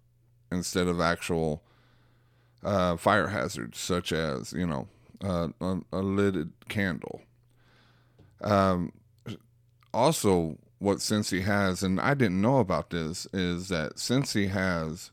[0.52, 1.64] instead of actual
[2.62, 4.90] uh, fire hazards such as you know
[5.24, 7.22] uh, a, a lidded candle.
[8.42, 8.92] Um,
[9.94, 15.12] also, what Scentsy has, and I didn't know about this, is that Scentsy has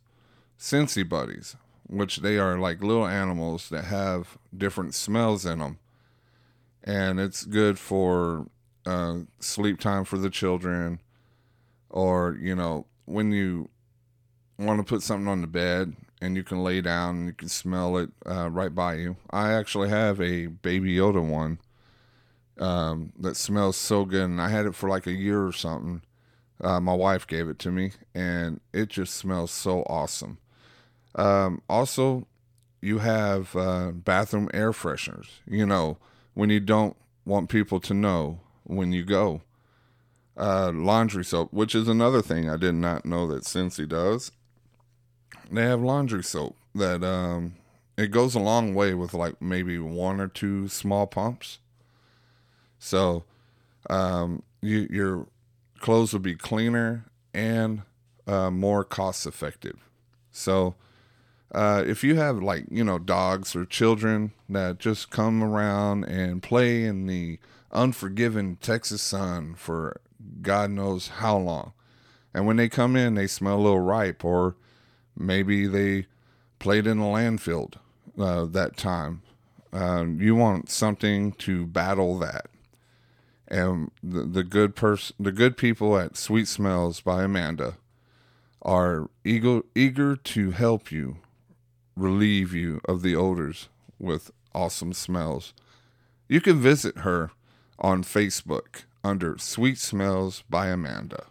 [0.58, 1.56] Scentsy buddies,
[1.88, 5.78] which they are like little animals that have different smells in them,
[6.84, 8.46] and it's good for
[8.84, 11.00] uh, sleep time for the children,
[11.90, 13.68] or you know when you
[14.58, 17.48] want to put something on the bed and you can lay down and you can
[17.48, 19.16] smell it uh, right by you.
[19.30, 21.58] I actually have a Baby Yoda one
[22.58, 26.02] um, that smells so good, and I had it for like a year or something.
[26.60, 30.38] Uh, my wife gave it to me, and it just smells so awesome.
[31.14, 32.26] Um, also,
[32.80, 35.28] you have uh, bathroom air fresheners.
[35.46, 35.98] You know,
[36.34, 39.42] when you don't want people to know when you go.
[40.38, 44.32] Uh, laundry soap, which is another thing I did not know that Scentsy does.
[45.50, 47.54] They have laundry soap that um,
[47.96, 51.58] it goes a long way with like maybe one or two small pumps.
[52.78, 53.24] So
[53.88, 55.26] um, you, your
[55.78, 57.82] clothes will be cleaner and
[58.26, 59.78] uh, more cost effective.
[60.30, 60.74] So
[61.52, 66.42] uh, if you have like you know dogs or children that just come around and
[66.42, 67.38] play in the
[67.70, 70.00] unforgiving Texas sun for
[70.42, 71.72] God knows how long,
[72.34, 74.56] and when they come in, they smell a little ripe, or
[75.16, 76.06] maybe they
[76.58, 77.72] played in a landfill
[78.18, 79.22] uh, that time.
[79.72, 82.46] Um, you want something to battle that,
[83.48, 87.76] and the, the good person, the good people at Sweet Smells by Amanda,
[88.62, 91.18] are eager eager to help you
[91.96, 95.52] relieve you of the odors with awesome smells.
[96.28, 97.30] You can visit her
[97.78, 101.26] on Facebook under Sweet Smells by Amanda.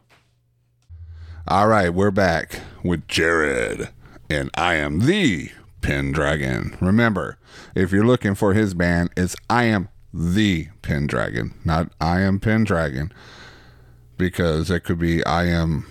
[1.47, 3.89] All right, we're back with Jerrod,
[4.31, 6.75] and I am the Pendragon.
[6.81, 7.37] Remember,
[7.75, 13.13] if you're looking for his band, it's I am the Pendragon, not I am Pendragon,
[14.17, 15.85] because it could be I am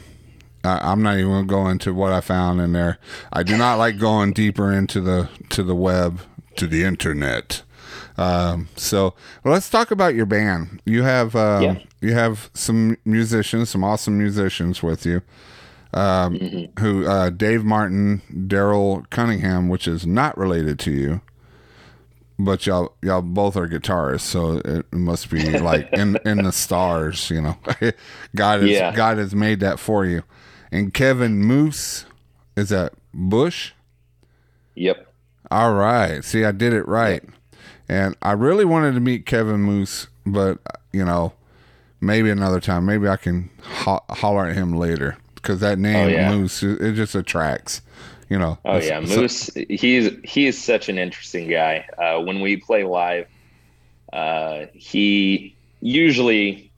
[0.64, 2.98] I, am not even going to go into what I found in there.
[3.32, 6.20] I do not like going deeper into the to the web
[6.56, 7.62] to the internet.
[8.16, 10.80] Um, so well, let's talk about your band.
[10.84, 11.78] You have um, yeah.
[12.00, 15.22] you have some musicians, some awesome musicians with you.
[15.92, 16.82] Um, mm-hmm.
[16.82, 21.20] Who uh, Dave Martin, Daryl Cunningham, which is not related to you,
[22.38, 27.30] but y'all y'all both are guitarists, so it must be like in in the stars,
[27.30, 27.56] you know.
[28.34, 28.94] God has yeah.
[28.94, 30.22] God has made that for you
[30.74, 32.04] and Kevin Moose.
[32.56, 33.72] Is that Bush?
[34.74, 35.06] Yep.
[35.50, 36.22] All right.
[36.24, 37.22] See, I did it right.
[37.22, 37.32] Yep.
[37.88, 40.58] And I really wanted to meet Kevin Moose, but
[40.92, 41.32] you know,
[42.00, 42.86] maybe another time.
[42.86, 46.30] Maybe I can ho- holler at him later because that name oh, yeah.
[46.30, 47.82] Moose it just attracts.
[48.28, 48.58] You know.
[48.64, 49.52] Oh yeah, Moose.
[49.52, 51.86] So, he's he is such an interesting guy.
[51.98, 53.28] Uh, when we play live,
[54.12, 56.72] uh, he usually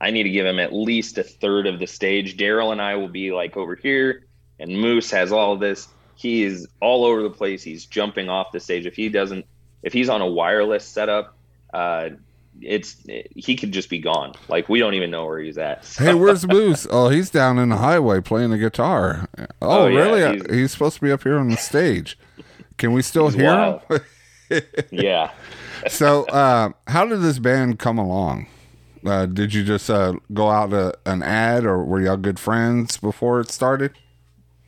[0.00, 2.36] I need to give him at least a third of the stage.
[2.36, 4.26] Daryl and I will be like over here,
[4.58, 5.88] and Moose has all this.
[6.14, 7.62] He is all over the place.
[7.62, 8.86] He's jumping off the stage.
[8.86, 9.44] If he doesn't,
[9.82, 11.36] if he's on a wireless setup,
[11.72, 12.10] uh,
[12.60, 12.96] it's
[13.34, 14.34] he could just be gone.
[14.48, 15.84] Like we don't even know where he's at.
[15.84, 16.04] So.
[16.04, 16.86] Hey, where's Moose?
[16.90, 19.28] Oh, he's down in the highway playing the guitar.
[19.38, 19.46] Oh,
[19.84, 20.38] oh yeah, really?
[20.38, 22.18] He's, he's, supposed to be up here on the stage.
[22.78, 23.82] Can we still hear wild.
[23.88, 24.62] him?
[24.90, 25.32] yeah.
[25.88, 28.46] so, uh, how did this band come along?
[29.04, 32.96] Uh, did you just uh, go out a, an ad, or were y'all good friends
[32.98, 33.92] before it started?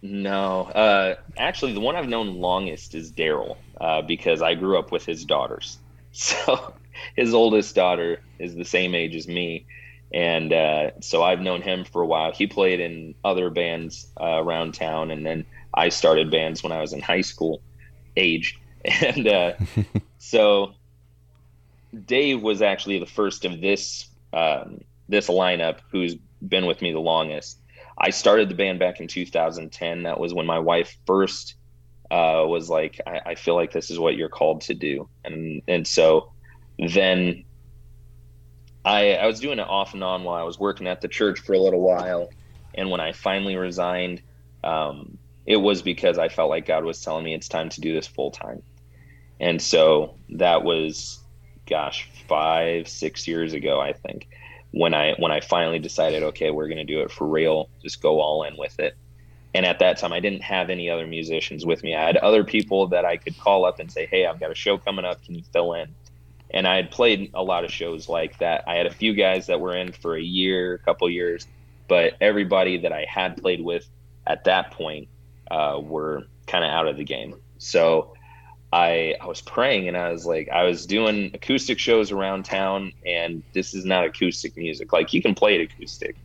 [0.03, 4.93] No, uh, actually, the one I've known longest is Daryl uh, because I grew up
[4.93, 5.79] with his daughters.
[6.17, 6.73] So
[7.17, 9.67] his oldest daughter is the same age as me,
[10.13, 12.31] and uh, so I've known him for a while.
[12.31, 16.81] He played in other bands uh, around town, and then I started bands when I
[16.81, 17.63] was in high school
[18.17, 19.57] age, and
[20.19, 20.75] so
[22.07, 26.15] Dave was actually the first of this um, this lineup who's
[26.47, 27.59] been with me the longest.
[27.99, 30.03] I started the band back in 2010.
[30.03, 31.55] That was when my wife first
[32.15, 35.09] uh, was like, I, I, feel like this is what you're called to do.
[35.25, 36.31] And, and so
[36.79, 37.45] then
[38.85, 41.41] I, I was doing it off and on while I was working at the church
[41.41, 42.31] for a little while.
[42.75, 44.23] And when I finally resigned,
[44.63, 47.93] um, it was because I felt like God was telling me it's time to do
[47.93, 48.63] this full time.
[49.41, 51.19] And so that was,
[51.67, 54.29] gosh, five, six years ago, I think,
[54.71, 58.01] when I when I finally decided, okay, we're going to do it for real, just
[58.01, 58.97] go all in with it.
[59.55, 61.95] And at that time, I didn't have any other musicians with me.
[61.95, 64.55] I had other people that I could call up and say, "Hey, I've got a
[64.55, 65.25] show coming up.
[65.25, 65.95] Can you fill in?"
[66.51, 68.65] And I had played a lot of shows like that.
[68.67, 71.47] I had a few guys that were in for a year, a couple years,
[71.89, 73.89] but everybody that I had played with
[74.27, 75.09] at that point
[75.51, 77.37] uh, were kind of out of the game.
[77.59, 78.15] So
[78.73, 82.93] I I was praying and I was like I was doing acoustic shows around town
[83.07, 84.93] and this is not acoustic music.
[84.93, 86.17] Like you can play it acoustic,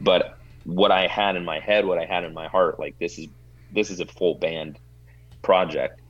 [0.00, 3.18] but what I had in my head, what I had in my heart, like this
[3.18, 3.28] is
[3.72, 4.78] this is a full band
[5.42, 6.00] project.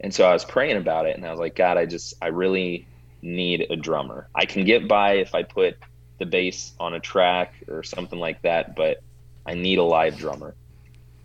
[0.00, 2.28] And so I was praying about it and I was like, God, I just I
[2.28, 2.86] really
[3.22, 4.28] need a drummer.
[4.34, 5.76] I can get by if I put
[6.18, 9.02] the bass on a track or something like that, but
[9.46, 10.54] I need a live drummer.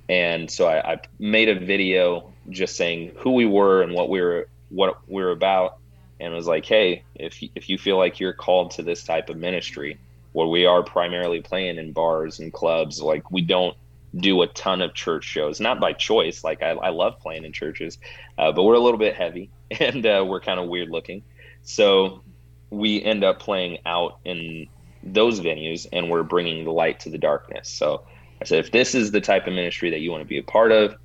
[0.09, 4.21] And so I, I made a video just saying who we were and what we
[4.21, 5.77] were what we were about
[6.19, 9.37] and was like hey if if you feel like you're called to this type of
[9.37, 9.97] ministry
[10.37, 13.75] where we are primarily playing in bars and clubs like we don't
[14.15, 17.51] do a ton of church shows not by choice like i, I love playing in
[17.51, 17.97] churches
[18.37, 21.23] uh, but we're a little bit heavy and uh, we're kind of weird looking
[21.63, 22.21] so
[22.69, 24.67] we end up playing out in
[25.01, 28.05] those venues and we're bringing the light to the darkness so
[28.39, 30.43] i said if this is the type of ministry that you want to be a
[30.43, 30.95] part of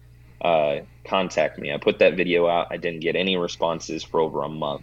[0.43, 1.73] uh, contact me.
[1.73, 2.67] I put that video out.
[2.71, 4.83] I didn't get any responses for over a month.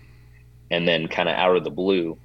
[0.72, 2.18] And then, kind of out of the blue,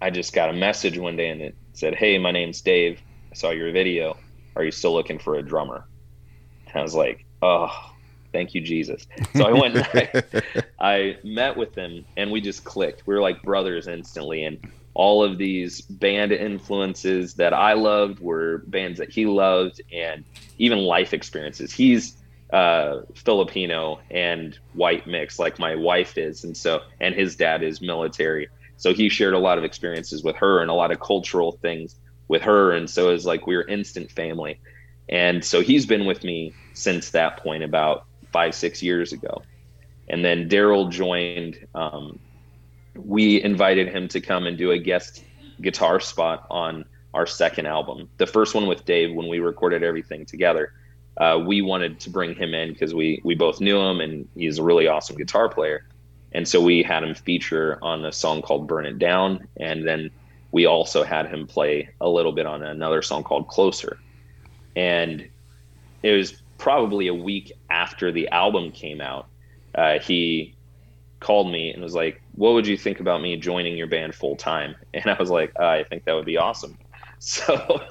[0.00, 3.00] I just got a message one day and it said, Hey, my name's Dave.
[3.30, 4.16] I saw your video.
[4.56, 5.86] Are you still looking for a drummer?
[6.68, 7.70] And I was like, Oh,
[8.32, 9.06] thank you, Jesus.
[9.34, 10.22] So I went I,
[10.80, 13.06] I met with him and we just clicked.
[13.06, 14.44] We were like brothers instantly.
[14.44, 20.24] And all of these band influences that I loved were bands that he loved and
[20.58, 21.72] even life experiences.
[21.72, 22.16] He's
[22.52, 27.80] uh, Filipino and white mix, like my wife is, and so and his dad is
[27.80, 28.48] military,
[28.80, 31.94] so he shared a lot of experiences with her and a lot of cultural things
[32.28, 34.58] with her, and so it's like we were instant family,
[35.08, 39.42] and so he's been with me since that point about five six years ago,
[40.08, 41.66] and then Daryl joined.
[41.74, 42.18] Um,
[42.96, 45.22] we invited him to come and do a guest
[45.60, 50.26] guitar spot on our second album, the first one with Dave when we recorded everything
[50.26, 50.72] together
[51.20, 54.58] uh, we wanted to bring him in because we we both knew him and he's
[54.58, 55.86] a really awesome guitar player.
[56.32, 59.48] And so we had him feature on a song called Burn It Down.
[59.56, 60.10] And then
[60.52, 63.98] we also had him play a little bit on another song called Closer.
[64.76, 65.28] And
[66.02, 69.28] it was probably a week after the album came out.
[69.74, 70.54] Uh, he
[71.20, 74.36] called me and was like, What would you think about me joining your band full
[74.36, 74.74] time?
[74.94, 76.78] And I was like, uh, I think that would be awesome.
[77.22, 77.82] So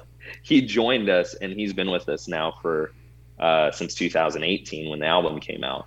[0.42, 2.92] he joined us and he's been with us now for
[3.38, 5.86] uh, since 2018 when the album came out.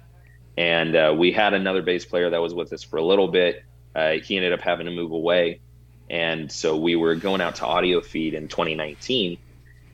[0.58, 3.64] And uh, we had another bass player that was with us for a little bit.
[3.96, 5.62] Uh, he ended up having to move away.
[6.10, 9.38] And so we were going out to Audio Feed in 2019.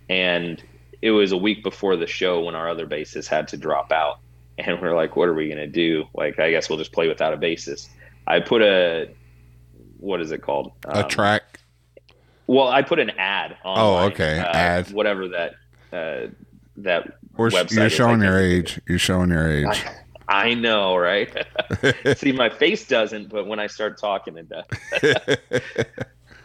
[0.09, 0.61] And
[1.01, 4.19] it was a week before the show when our other bassist had to drop out.
[4.61, 6.03] And we are like, what are we going to do?
[6.13, 7.87] Like, I guess we'll just play without a bassist.
[8.27, 9.09] I put a,
[9.99, 10.73] what is it called?
[10.83, 11.61] Um, a track.
[12.45, 13.77] Well, I put an ad on.
[13.77, 14.37] Oh, okay.
[14.37, 14.91] Uh, ad.
[14.91, 15.53] Whatever that
[15.93, 16.27] uh,
[16.75, 17.71] that We're, website.
[17.71, 18.81] You're showing your age.
[18.85, 19.85] You're showing your age.
[19.85, 19.95] I,
[20.29, 21.29] I know, right?
[22.15, 24.65] See, my face doesn't, but when I start talking, it does.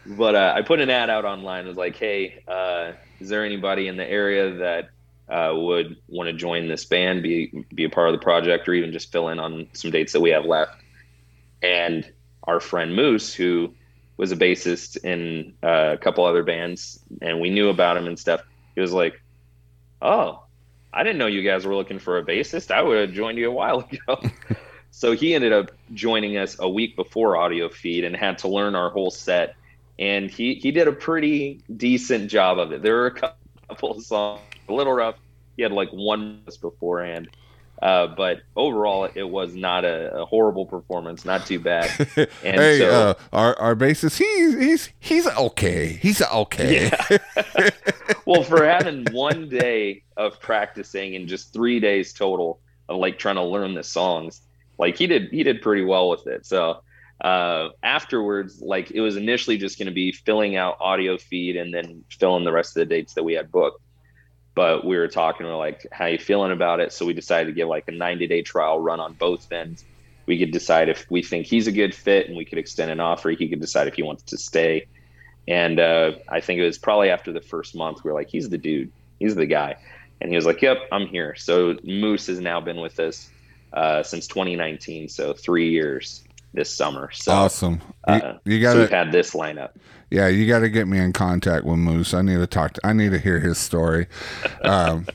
[0.07, 1.67] but uh, I put an ad out online.
[1.67, 4.89] It was like, hey, uh, is there anybody in the area that
[5.29, 8.75] uh, would want to join this band, be be a part of the project, or
[8.75, 10.83] even just fill in on some dates that we have left?
[11.63, 12.11] And
[12.45, 13.75] our friend Moose, who
[14.17, 18.19] was a bassist in uh, a couple other bands, and we knew about him and
[18.19, 18.43] stuff.
[18.75, 19.21] He was like,
[20.03, 20.44] oh,
[20.95, 22.71] I didn't know you guys were looking for a bassist.
[22.71, 24.23] I would have joined you a while ago.
[24.91, 28.75] so he ended up joining us a week before Audio Feed and had to learn
[28.75, 29.57] our whole set.
[29.99, 32.83] And he, he did a pretty decent job of it.
[32.83, 33.11] There were a
[33.69, 35.17] couple of songs a little rough.
[35.57, 37.29] He had like one beforehand.
[37.85, 41.91] Uh, but overall, it was not a, a, horrible performance, not too bad.
[42.43, 45.89] And hey, so, uh, our our bassist, he's he's he's okay.
[45.89, 46.91] He's okay.
[46.91, 47.71] Yeah.
[48.27, 52.59] well, for having one day of practicing and just three days total
[52.89, 54.41] of like trying to learn the songs,
[54.79, 56.47] like he did he did pretty well with it.
[56.47, 56.83] So
[57.21, 61.75] uh, afterwards, like it was initially just going to be filling out audio feed and
[61.75, 63.84] then filling the rest of the dates that we had booked
[64.55, 66.93] but we were talking we're like how you feeling about it?
[66.93, 69.85] So we decided to give like a 90 day trial run on both ends.
[70.27, 73.01] We could decide if we think he's a good fit and we could extend an
[73.01, 73.31] offer.
[73.31, 74.87] He could decide if he wants to stay.
[75.47, 78.49] And uh, i think it was probably after the first month we are like he's
[78.49, 78.93] the dude.
[79.19, 79.77] He's the guy.
[80.21, 81.35] And he was like yep i'm here.
[81.37, 83.29] So moose has now been with us
[83.73, 86.23] uh, since 2019 so three years
[86.55, 89.71] this summer so awesome you, uh, you got so we've had this lineup
[90.15, 92.15] yeah, you got to get me in contact with Moose.
[92.15, 92.75] I need to talk.
[92.75, 94.07] To, I need to hear his story.
[94.63, 95.07] Um,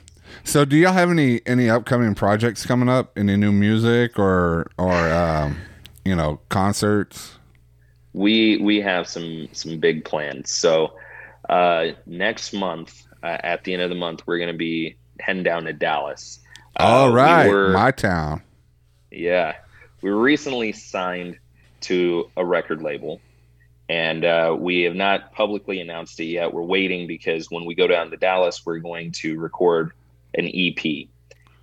[0.44, 3.18] So, do y'all have any any upcoming projects coming up?
[3.18, 5.56] Any new music or or um,
[6.04, 7.38] you know concerts?
[8.12, 10.50] We we have some some big plans.
[10.50, 10.96] So
[11.48, 15.42] uh, next month, uh, at the end of the month, we're going to be heading
[15.42, 16.40] down to Dallas.
[16.78, 18.42] Uh, All we were- my town.
[19.10, 19.56] Yeah.
[20.02, 21.38] We were recently signed
[21.82, 23.20] to a record label
[23.88, 26.54] and uh, we have not publicly announced it yet.
[26.54, 29.92] We're waiting because when we go down to Dallas, we're going to record
[30.34, 31.08] an EP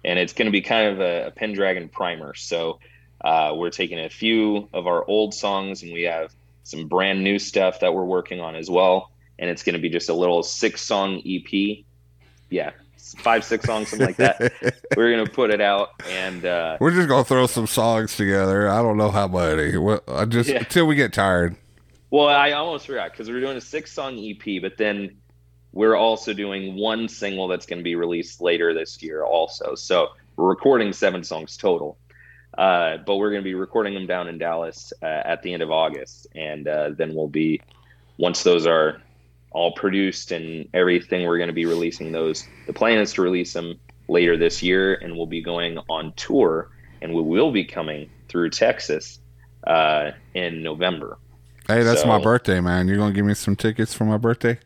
[0.03, 2.35] and it's going to be kind of a, a Pendragon primer.
[2.35, 2.79] So
[3.23, 6.33] uh, we're taking a few of our old songs and we have
[6.63, 9.11] some brand new stuff that we're working on as well.
[9.39, 11.85] And it's going to be just a little six song EP.
[12.49, 12.71] Yeah.
[13.19, 14.53] Five, six songs, something like that
[14.97, 18.69] we're gonna put it out and uh We're just gonna throw some songs together.
[18.69, 19.77] I don't know how many.
[19.77, 20.57] Well, I just Yeah.
[20.59, 21.55] until we get tired.
[22.09, 25.17] well i almost forgot because we're doing a six song ep but then
[25.73, 30.07] we're also doing one single that's going to be released later this year also so
[30.37, 31.97] we're recording seven songs total
[32.57, 35.61] uh, but we're going to be recording them down in dallas uh, at the end
[35.61, 37.61] of august and uh, then we'll be
[38.17, 39.01] once those are
[39.51, 43.53] all produced and everything we're going to be releasing those the plan is to release
[43.53, 46.69] them later this year and we'll be going on tour
[47.01, 49.19] and we will be coming through texas
[49.65, 51.17] uh, in november
[51.67, 52.87] Hey, that's my birthday, man.
[52.87, 54.57] You're gonna give me some tickets for my birthday?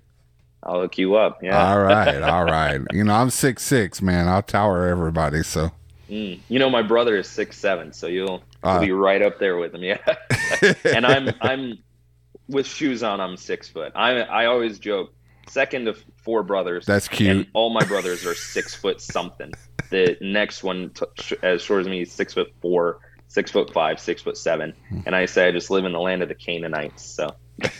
[0.61, 1.41] I'll look you up.
[1.41, 1.71] Yeah.
[1.71, 2.79] All right, all right.
[2.93, 4.27] You know, I'm six six, man.
[4.27, 5.41] I'll tower everybody.
[5.41, 5.71] So
[6.11, 6.39] Mm.
[6.49, 8.73] You know, my brother is six seven, so you'll, Uh.
[8.73, 9.81] you'll be right up there with him.
[9.81, 9.97] Yeah.
[10.83, 11.79] and I'm I'm
[12.47, 13.19] with shoes on.
[13.21, 13.91] I'm six foot.
[13.95, 15.13] I I always joke
[15.47, 16.85] second of four brothers.
[16.85, 17.47] that's and cute.
[17.53, 19.51] all my brothers are six foot something.
[19.89, 24.21] The next one t- as short as me six foot four, six foot five, six
[24.21, 24.73] foot seven.
[24.89, 25.01] Hmm.
[25.05, 27.03] And I say I just live in the land of the Canaanites.
[27.03, 27.27] So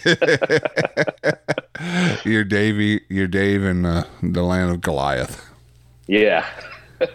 [2.25, 3.01] you're Davey.
[3.09, 5.45] You're Dave in uh, the land of Goliath.
[6.07, 6.45] yeah.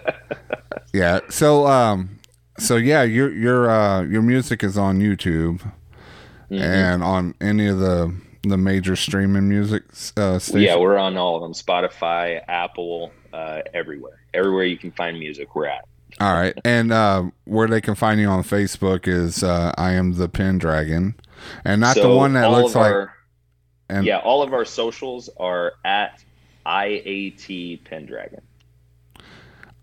[0.92, 1.20] Yeah.
[1.28, 2.18] So um,
[2.58, 5.60] so yeah, your your uh your music is on YouTube
[6.50, 6.60] Mhm.
[6.60, 9.82] and on any of the the major streaming music
[10.16, 10.62] uh, stations.
[10.62, 11.52] Yeah, we're on all of them.
[11.52, 14.20] Spotify, Apple, uh, everywhere.
[14.34, 15.84] Everywhere you can find music, we're at.
[16.20, 20.12] All right, and uh, where they can find you on Facebook is uh, I am
[20.12, 21.14] the Pendragon,
[21.64, 22.92] and not the one that looks like.
[22.92, 23.12] our-
[23.88, 26.22] and- yeah, all of our socials are at
[26.64, 28.40] IAT Pendragon.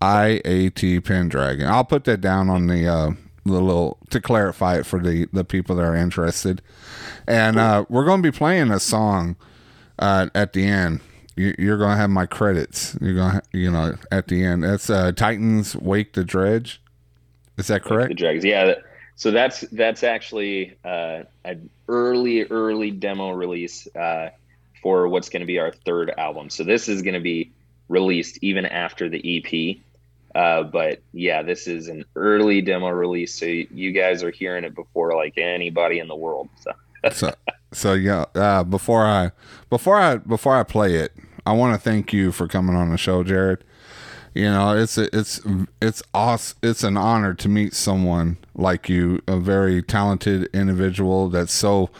[0.00, 1.66] IAT Pendragon.
[1.66, 3.10] I'll put that down on the uh,
[3.44, 6.62] the little to clarify it for the the people that are interested.
[7.26, 9.36] And uh, we're going to be playing a song
[9.98, 11.00] uh, at the end.
[11.36, 12.96] You, you're going to have my credits.
[13.00, 14.62] You're going to, you know, at the end.
[14.64, 16.80] That's uh, Titans Wake the Dredge.
[17.56, 18.10] Is that correct?
[18.16, 18.44] The correct?
[18.44, 18.66] Yeah.
[18.66, 18.82] that-
[19.16, 24.30] So that's that's actually uh, an early early demo release uh,
[24.82, 26.50] for what's going to be our third album.
[26.50, 27.52] So this is going to be
[27.88, 29.76] released even after the EP.
[30.34, 34.74] Uh, but yeah, this is an early demo release, so you guys are hearing it
[34.74, 36.48] before like anybody in the world.
[36.60, 36.72] So
[37.12, 37.34] so,
[37.72, 38.24] so yeah.
[38.34, 39.32] Uh, before I
[39.70, 41.12] before I before I play it,
[41.46, 43.60] I want to thank you for coming on the show, Jerrod.
[44.34, 45.40] You know, it's it's
[45.80, 46.58] it's awesome.
[46.62, 51.90] It's an honor to meet someone like you, a very talented individual that's so,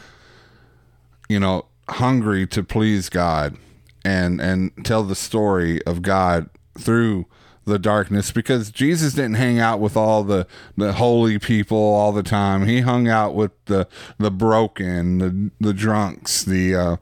[1.29, 3.57] you know, hungry to please God
[4.03, 7.25] and and tell the story of God through
[7.65, 10.47] the darkness because Jesus didn't hang out with all the
[10.77, 12.65] the holy people all the time.
[12.65, 13.87] He hung out with the
[14.17, 16.97] the broken, the the drunks, the uh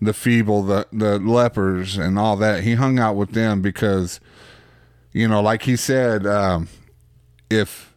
[0.00, 2.64] the feeble, the the lepers and all that.
[2.64, 4.20] He hung out with them because
[5.12, 6.68] you know, like he said, um
[7.50, 7.94] if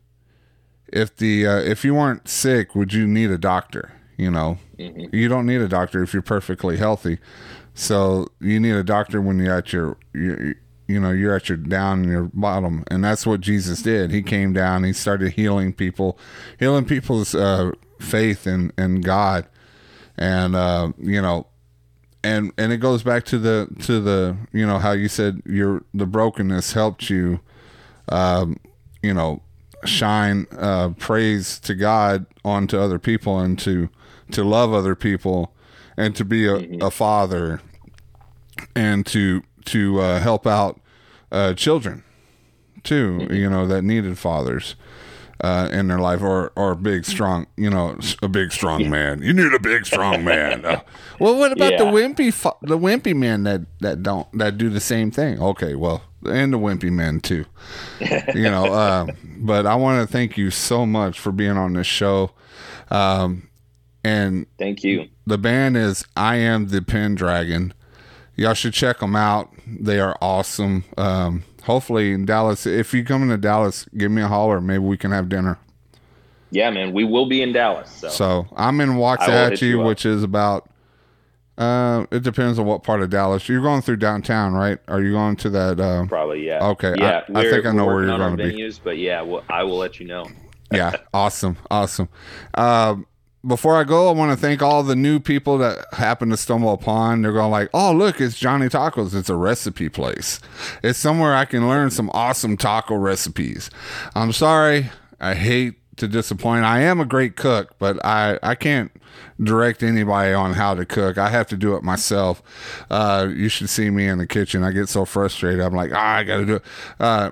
[0.91, 3.93] if the uh, if you weren't sick, would you need a doctor?
[4.17, 7.19] You know, you don't need a doctor if you're perfectly healthy.
[7.73, 10.55] So you need a doctor when you're at your, your
[10.87, 14.11] you know you're at your down and your bottom, and that's what Jesus did.
[14.11, 16.17] He came down, he started healing people,
[16.59, 19.47] healing people's uh, faith in in God,
[20.17, 21.47] and uh, you know,
[22.23, 25.83] and and it goes back to the to the you know how you said your
[25.93, 27.39] the brokenness helped you,
[28.09, 28.57] um,
[29.01, 29.41] you know,
[29.85, 33.89] shine uh, praise to God onto other people and to
[34.31, 35.53] to love other people
[35.97, 37.61] and to be a, a father
[38.75, 40.79] and to to uh, help out
[41.31, 42.03] uh, children
[42.83, 44.75] too you know that needed fathers
[45.41, 49.21] uh, in their life or or a big strong you know a big strong man.
[49.21, 50.65] You need a big strong man.
[50.65, 50.81] Uh,
[51.19, 52.31] well what about the wimpy
[52.61, 55.41] the wimpy men that that don't that do the same thing?
[55.41, 57.45] Okay well and the wimpy men too.
[57.99, 59.07] You know uh,
[59.37, 62.31] but i want to thank you so much for being on this show.
[62.89, 63.49] Um,
[64.03, 65.07] and thank you.
[65.25, 67.73] the band is I am the Pendragon.
[68.41, 69.49] Y'all should check them out.
[69.67, 70.83] They are awesome.
[70.97, 74.59] Um, hopefully in Dallas, if you come into Dallas, give me a holler.
[74.59, 75.57] Maybe we can have dinner.
[76.49, 77.89] Yeah, man, we will be in Dallas.
[77.91, 80.67] So, So I'm in I will hit Waxahachie, you which is about.
[81.57, 84.79] Uh, it depends on what part of Dallas you're going through downtown, right?
[84.87, 85.79] Are you going to that?
[85.79, 86.65] Uh, probably yeah.
[86.69, 88.71] Okay, Yeah, I- I think I know where you're gonna be.
[88.83, 90.25] But yeah, well, I will let you know.
[90.71, 92.09] yeah, awesome, awesome.
[92.55, 93.05] Um,
[93.45, 96.73] before I go, I want to thank all the new people that happen to stumble
[96.73, 97.21] upon.
[97.21, 99.15] They're going like, "Oh, look, it's Johnny Tacos.
[99.15, 100.39] It's a recipe place.
[100.83, 103.69] It's somewhere I can learn some awesome taco recipes."
[104.15, 106.65] I'm sorry, I hate to disappoint.
[106.65, 108.91] I am a great cook, but I I can't
[109.41, 111.17] direct anybody on how to cook.
[111.17, 112.43] I have to do it myself.
[112.89, 114.63] Uh, you should see me in the kitchen.
[114.63, 115.61] I get so frustrated.
[115.61, 116.63] I'm like, ah, I got to do it.
[116.99, 117.31] Uh,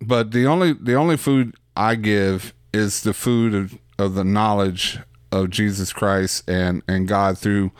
[0.00, 4.98] but the only the only food I give is the food of, of the knowledge
[5.32, 7.70] of Jesus Christ and and God through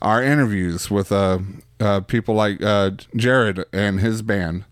[0.00, 1.38] our interviews with uh,
[1.80, 4.64] uh people like uh Jerrod and his band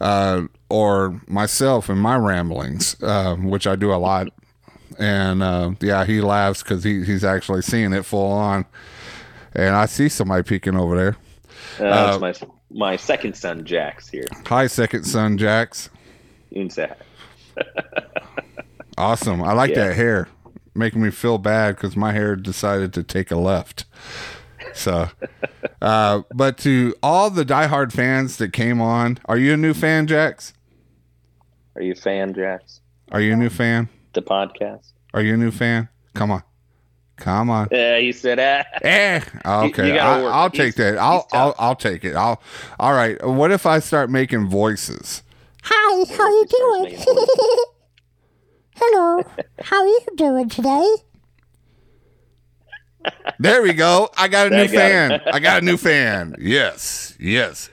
[0.00, 4.28] uh or myself and my ramblings uh, which I do a lot
[4.98, 8.64] and uh yeah he laughs cuz he he's actually seeing it full on
[9.54, 11.16] and I see somebody peeking over there
[11.78, 14.26] Uh, that's my my second son, Jax here.
[14.46, 15.90] hi second son Jax
[16.50, 16.88] You can say
[17.56, 17.62] hi.
[18.96, 19.42] Awesome.
[19.42, 19.88] I like Yeah.
[19.88, 20.28] that hair.
[20.78, 23.84] Making me feel bad because my hair decided to take a left.
[24.74, 25.08] So,
[25.82, 30.06] uh, but to all the diehard fans that came on, are you a new fan,
[30.06, 30.52] Jax?
[31.74, 32.80] Are you a fan, Jax?
[33.10, 33.88] Are you a new fan?
[34.12, 34.92] The podcast?
[35.14, 35.88] Are you a new fan?
[36.14, 36.44] Come on.
[37.16, 37.66] Come on.
[37.72, 38.80] Yeah, he said, that.
[38.84, 39.20] Eh.
[39.44, 39.88] Okay.
[39.88, 40.32] you gotta I, work.
[40.32, 40.98] I'll take He's- that.
[40.98, 41.54] I'll, I'll.
[41.58, 42.14] I'll take it.
[42.14, 42.40] I'll,
[42.78, 43.20] all right.
[43.26, 45.24] What if I start making voices?
[45.64, 47.64] Hi, how you He starts making voices.
[48.80, 49.22] Hello,
[49.62, 50.86] how are you doing today?
[53.38, 54.08] There we go.
[54.16, 54.74] I got a new I got it.
[54.74, 55.20] fan.
[55.32, 56.34] I got a new fan.
[56.38, 57.70] Yes, yes.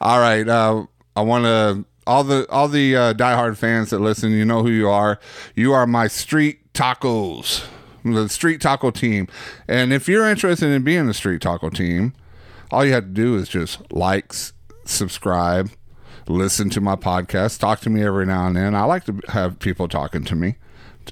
[0.00, 0.48] All right.
[0.48, 4.32] Uh, I want to all the all the uh, diehard fans that listen.
[4.32, 5.20] You know who you are.
[5.54, 7.64] You are my street tacos,
[8.04, 9.28] the street taco team.
[9.68, 12.14] And if you're interested in being the street taco team,
[12.70, 14.52] all you have to do is just likes,
[14.84, 15.70] subscribe,
[16.28, 18.74] listen to my podcast, talk to me every now and then.
[18.74, 20.56] I like to have people talking to me.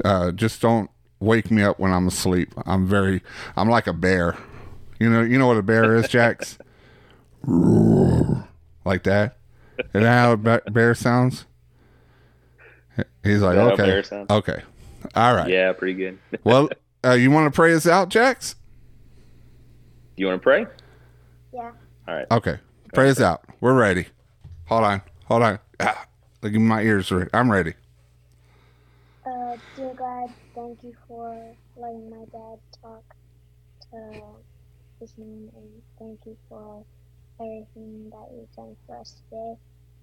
[0.05, 0.91] Uh, just don't
[1.21, 2.53] wake me up when I'm asleep.
[2.67, 3.23] I'm very,
[3.57, 4.37] I'm like a bear.
[4.99, 6.59] You know, you know what a bear is, Jax?
[8.85, 9.39] like that.
[9.79, 11.47] Is that how a bear sounds?
[13.23, 14.31] He's like, that okay, bear sounds?
[14.31, 14.62] okay,
[15.14, 15.51] all right.
[15.51, 16.19] Yeah, pretty good.
[16.45, 16.71] Well,
[17.05, 18.57] uh, you want to pray us out, Jax?
[20.17, 20.67] You want to pray?
[21.53, 21.73] Yeah.
[22.09, 22.27] All right.
[22.31, 22.59] Okay,
[22.95, 23.45] pray us out.
[23.61, 24.07] We're ready.
[24.67, 25.61] Hold on, hold on.
[25.81, 26.07] Ah,
[26.43, 27.12] look at my ears.
[27.12, 27.75] re- I'm ready.
[29.27, 33.05] Uh, dear God, thank you for letting my dad talk
[33.93, 34.45] to
[35.01, 36.85] his name, and thank you for
[37.41, 39.55] everything that you've done for us today.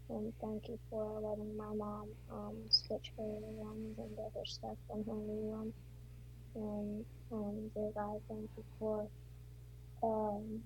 [0.10, 4.78] And thank you for letting my mom um, switch her runs and get her stuff
[4.90, 5.74] from her new one.
[6.56, 9.08] And um, dear God, thank you for
[10.04, 10.62] um,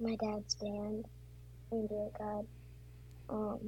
[0.00, 1.06] my dad's band.
[1.72, 2.46] And dear God,
[3.30, 3.58] um,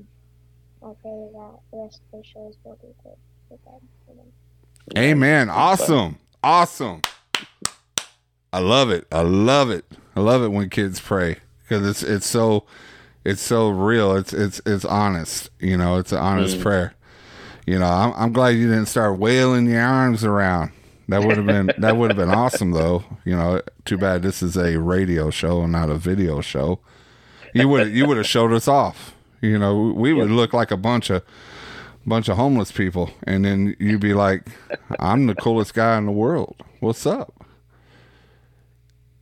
[0.83, 3.17] I pray that the rest of the shows will be good
[3.49, 3.89] for them.
[4.07, 4.33] For them.
[4.99, 5.49] Amen.
[5.51, 6.19] Awesome.
[6.43, 7.03] Awesome.
[8.53, 9.07] I love it.
[9.13, 9.85] I love it.
[10.17, 12.65] I love it when kids pray because it's it's so
[13.25, 14.17] it's so real.
[14.17, 15.51] It's it's it's honest.
[15.59, 16.63] You know, it's an honest Mm.
[16.63, 16.95] prayer.
[17.67, 20.73] You know, I'm I'm glad you didn't start wailing your arms around.
[21.09, 23.05] That would have been that would have been awesome though.
[23.25, 26.81] You know, too bad this is a radio show and not a video show.
[27.55, 29.15] You would you would have showed us off.
[29.43, 31.23] You know, we would look like a bunch of
[32.05, 34.49] bunch of homeless people and then you'd be like
[34.99, 36.57] i'm the coolest guy in the world.
[36.81, 37.45] What's up?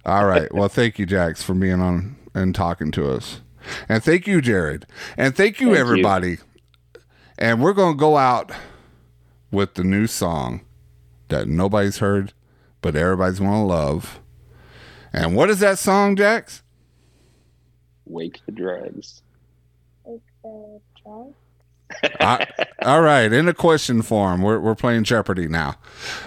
[0.06, 0.52] All right.
[0.54, 3.40] Well thank you jax for being on and talking to us.
[3.88, 4.84] And thank you jerrod.
[5.18, 5.80] And thank you Thank you.
[5.80, 6.38] everybody.
[7.38, 8.50] And we're going to go out
[9.50, 10.62] with the new song
[11.28, 12.32] that nobody's heard
[12.82, 14.20] but everybody's going to love.
[15.12, 16.62] And what is that song jax?
[18.06, 19.22] Wake the drugs.
[20.50, 21.34] The.
[22.20, 22.46] I,
[22.82, 24.42] all right, in a question form.
[24.42, 25.76] We're we're playing Jeopardy now.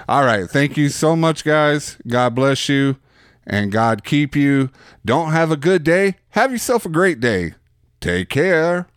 [0.09, 1.97] All right, thank you so much, guys.
[2.07, 2.97] God bless you,
[3.45, 4.69] and God keep you.
[5.05, 6.15] Don't have a good day.
[6.31, 7.53] Have yourself a great day.
[8.01, 8.87] Take care.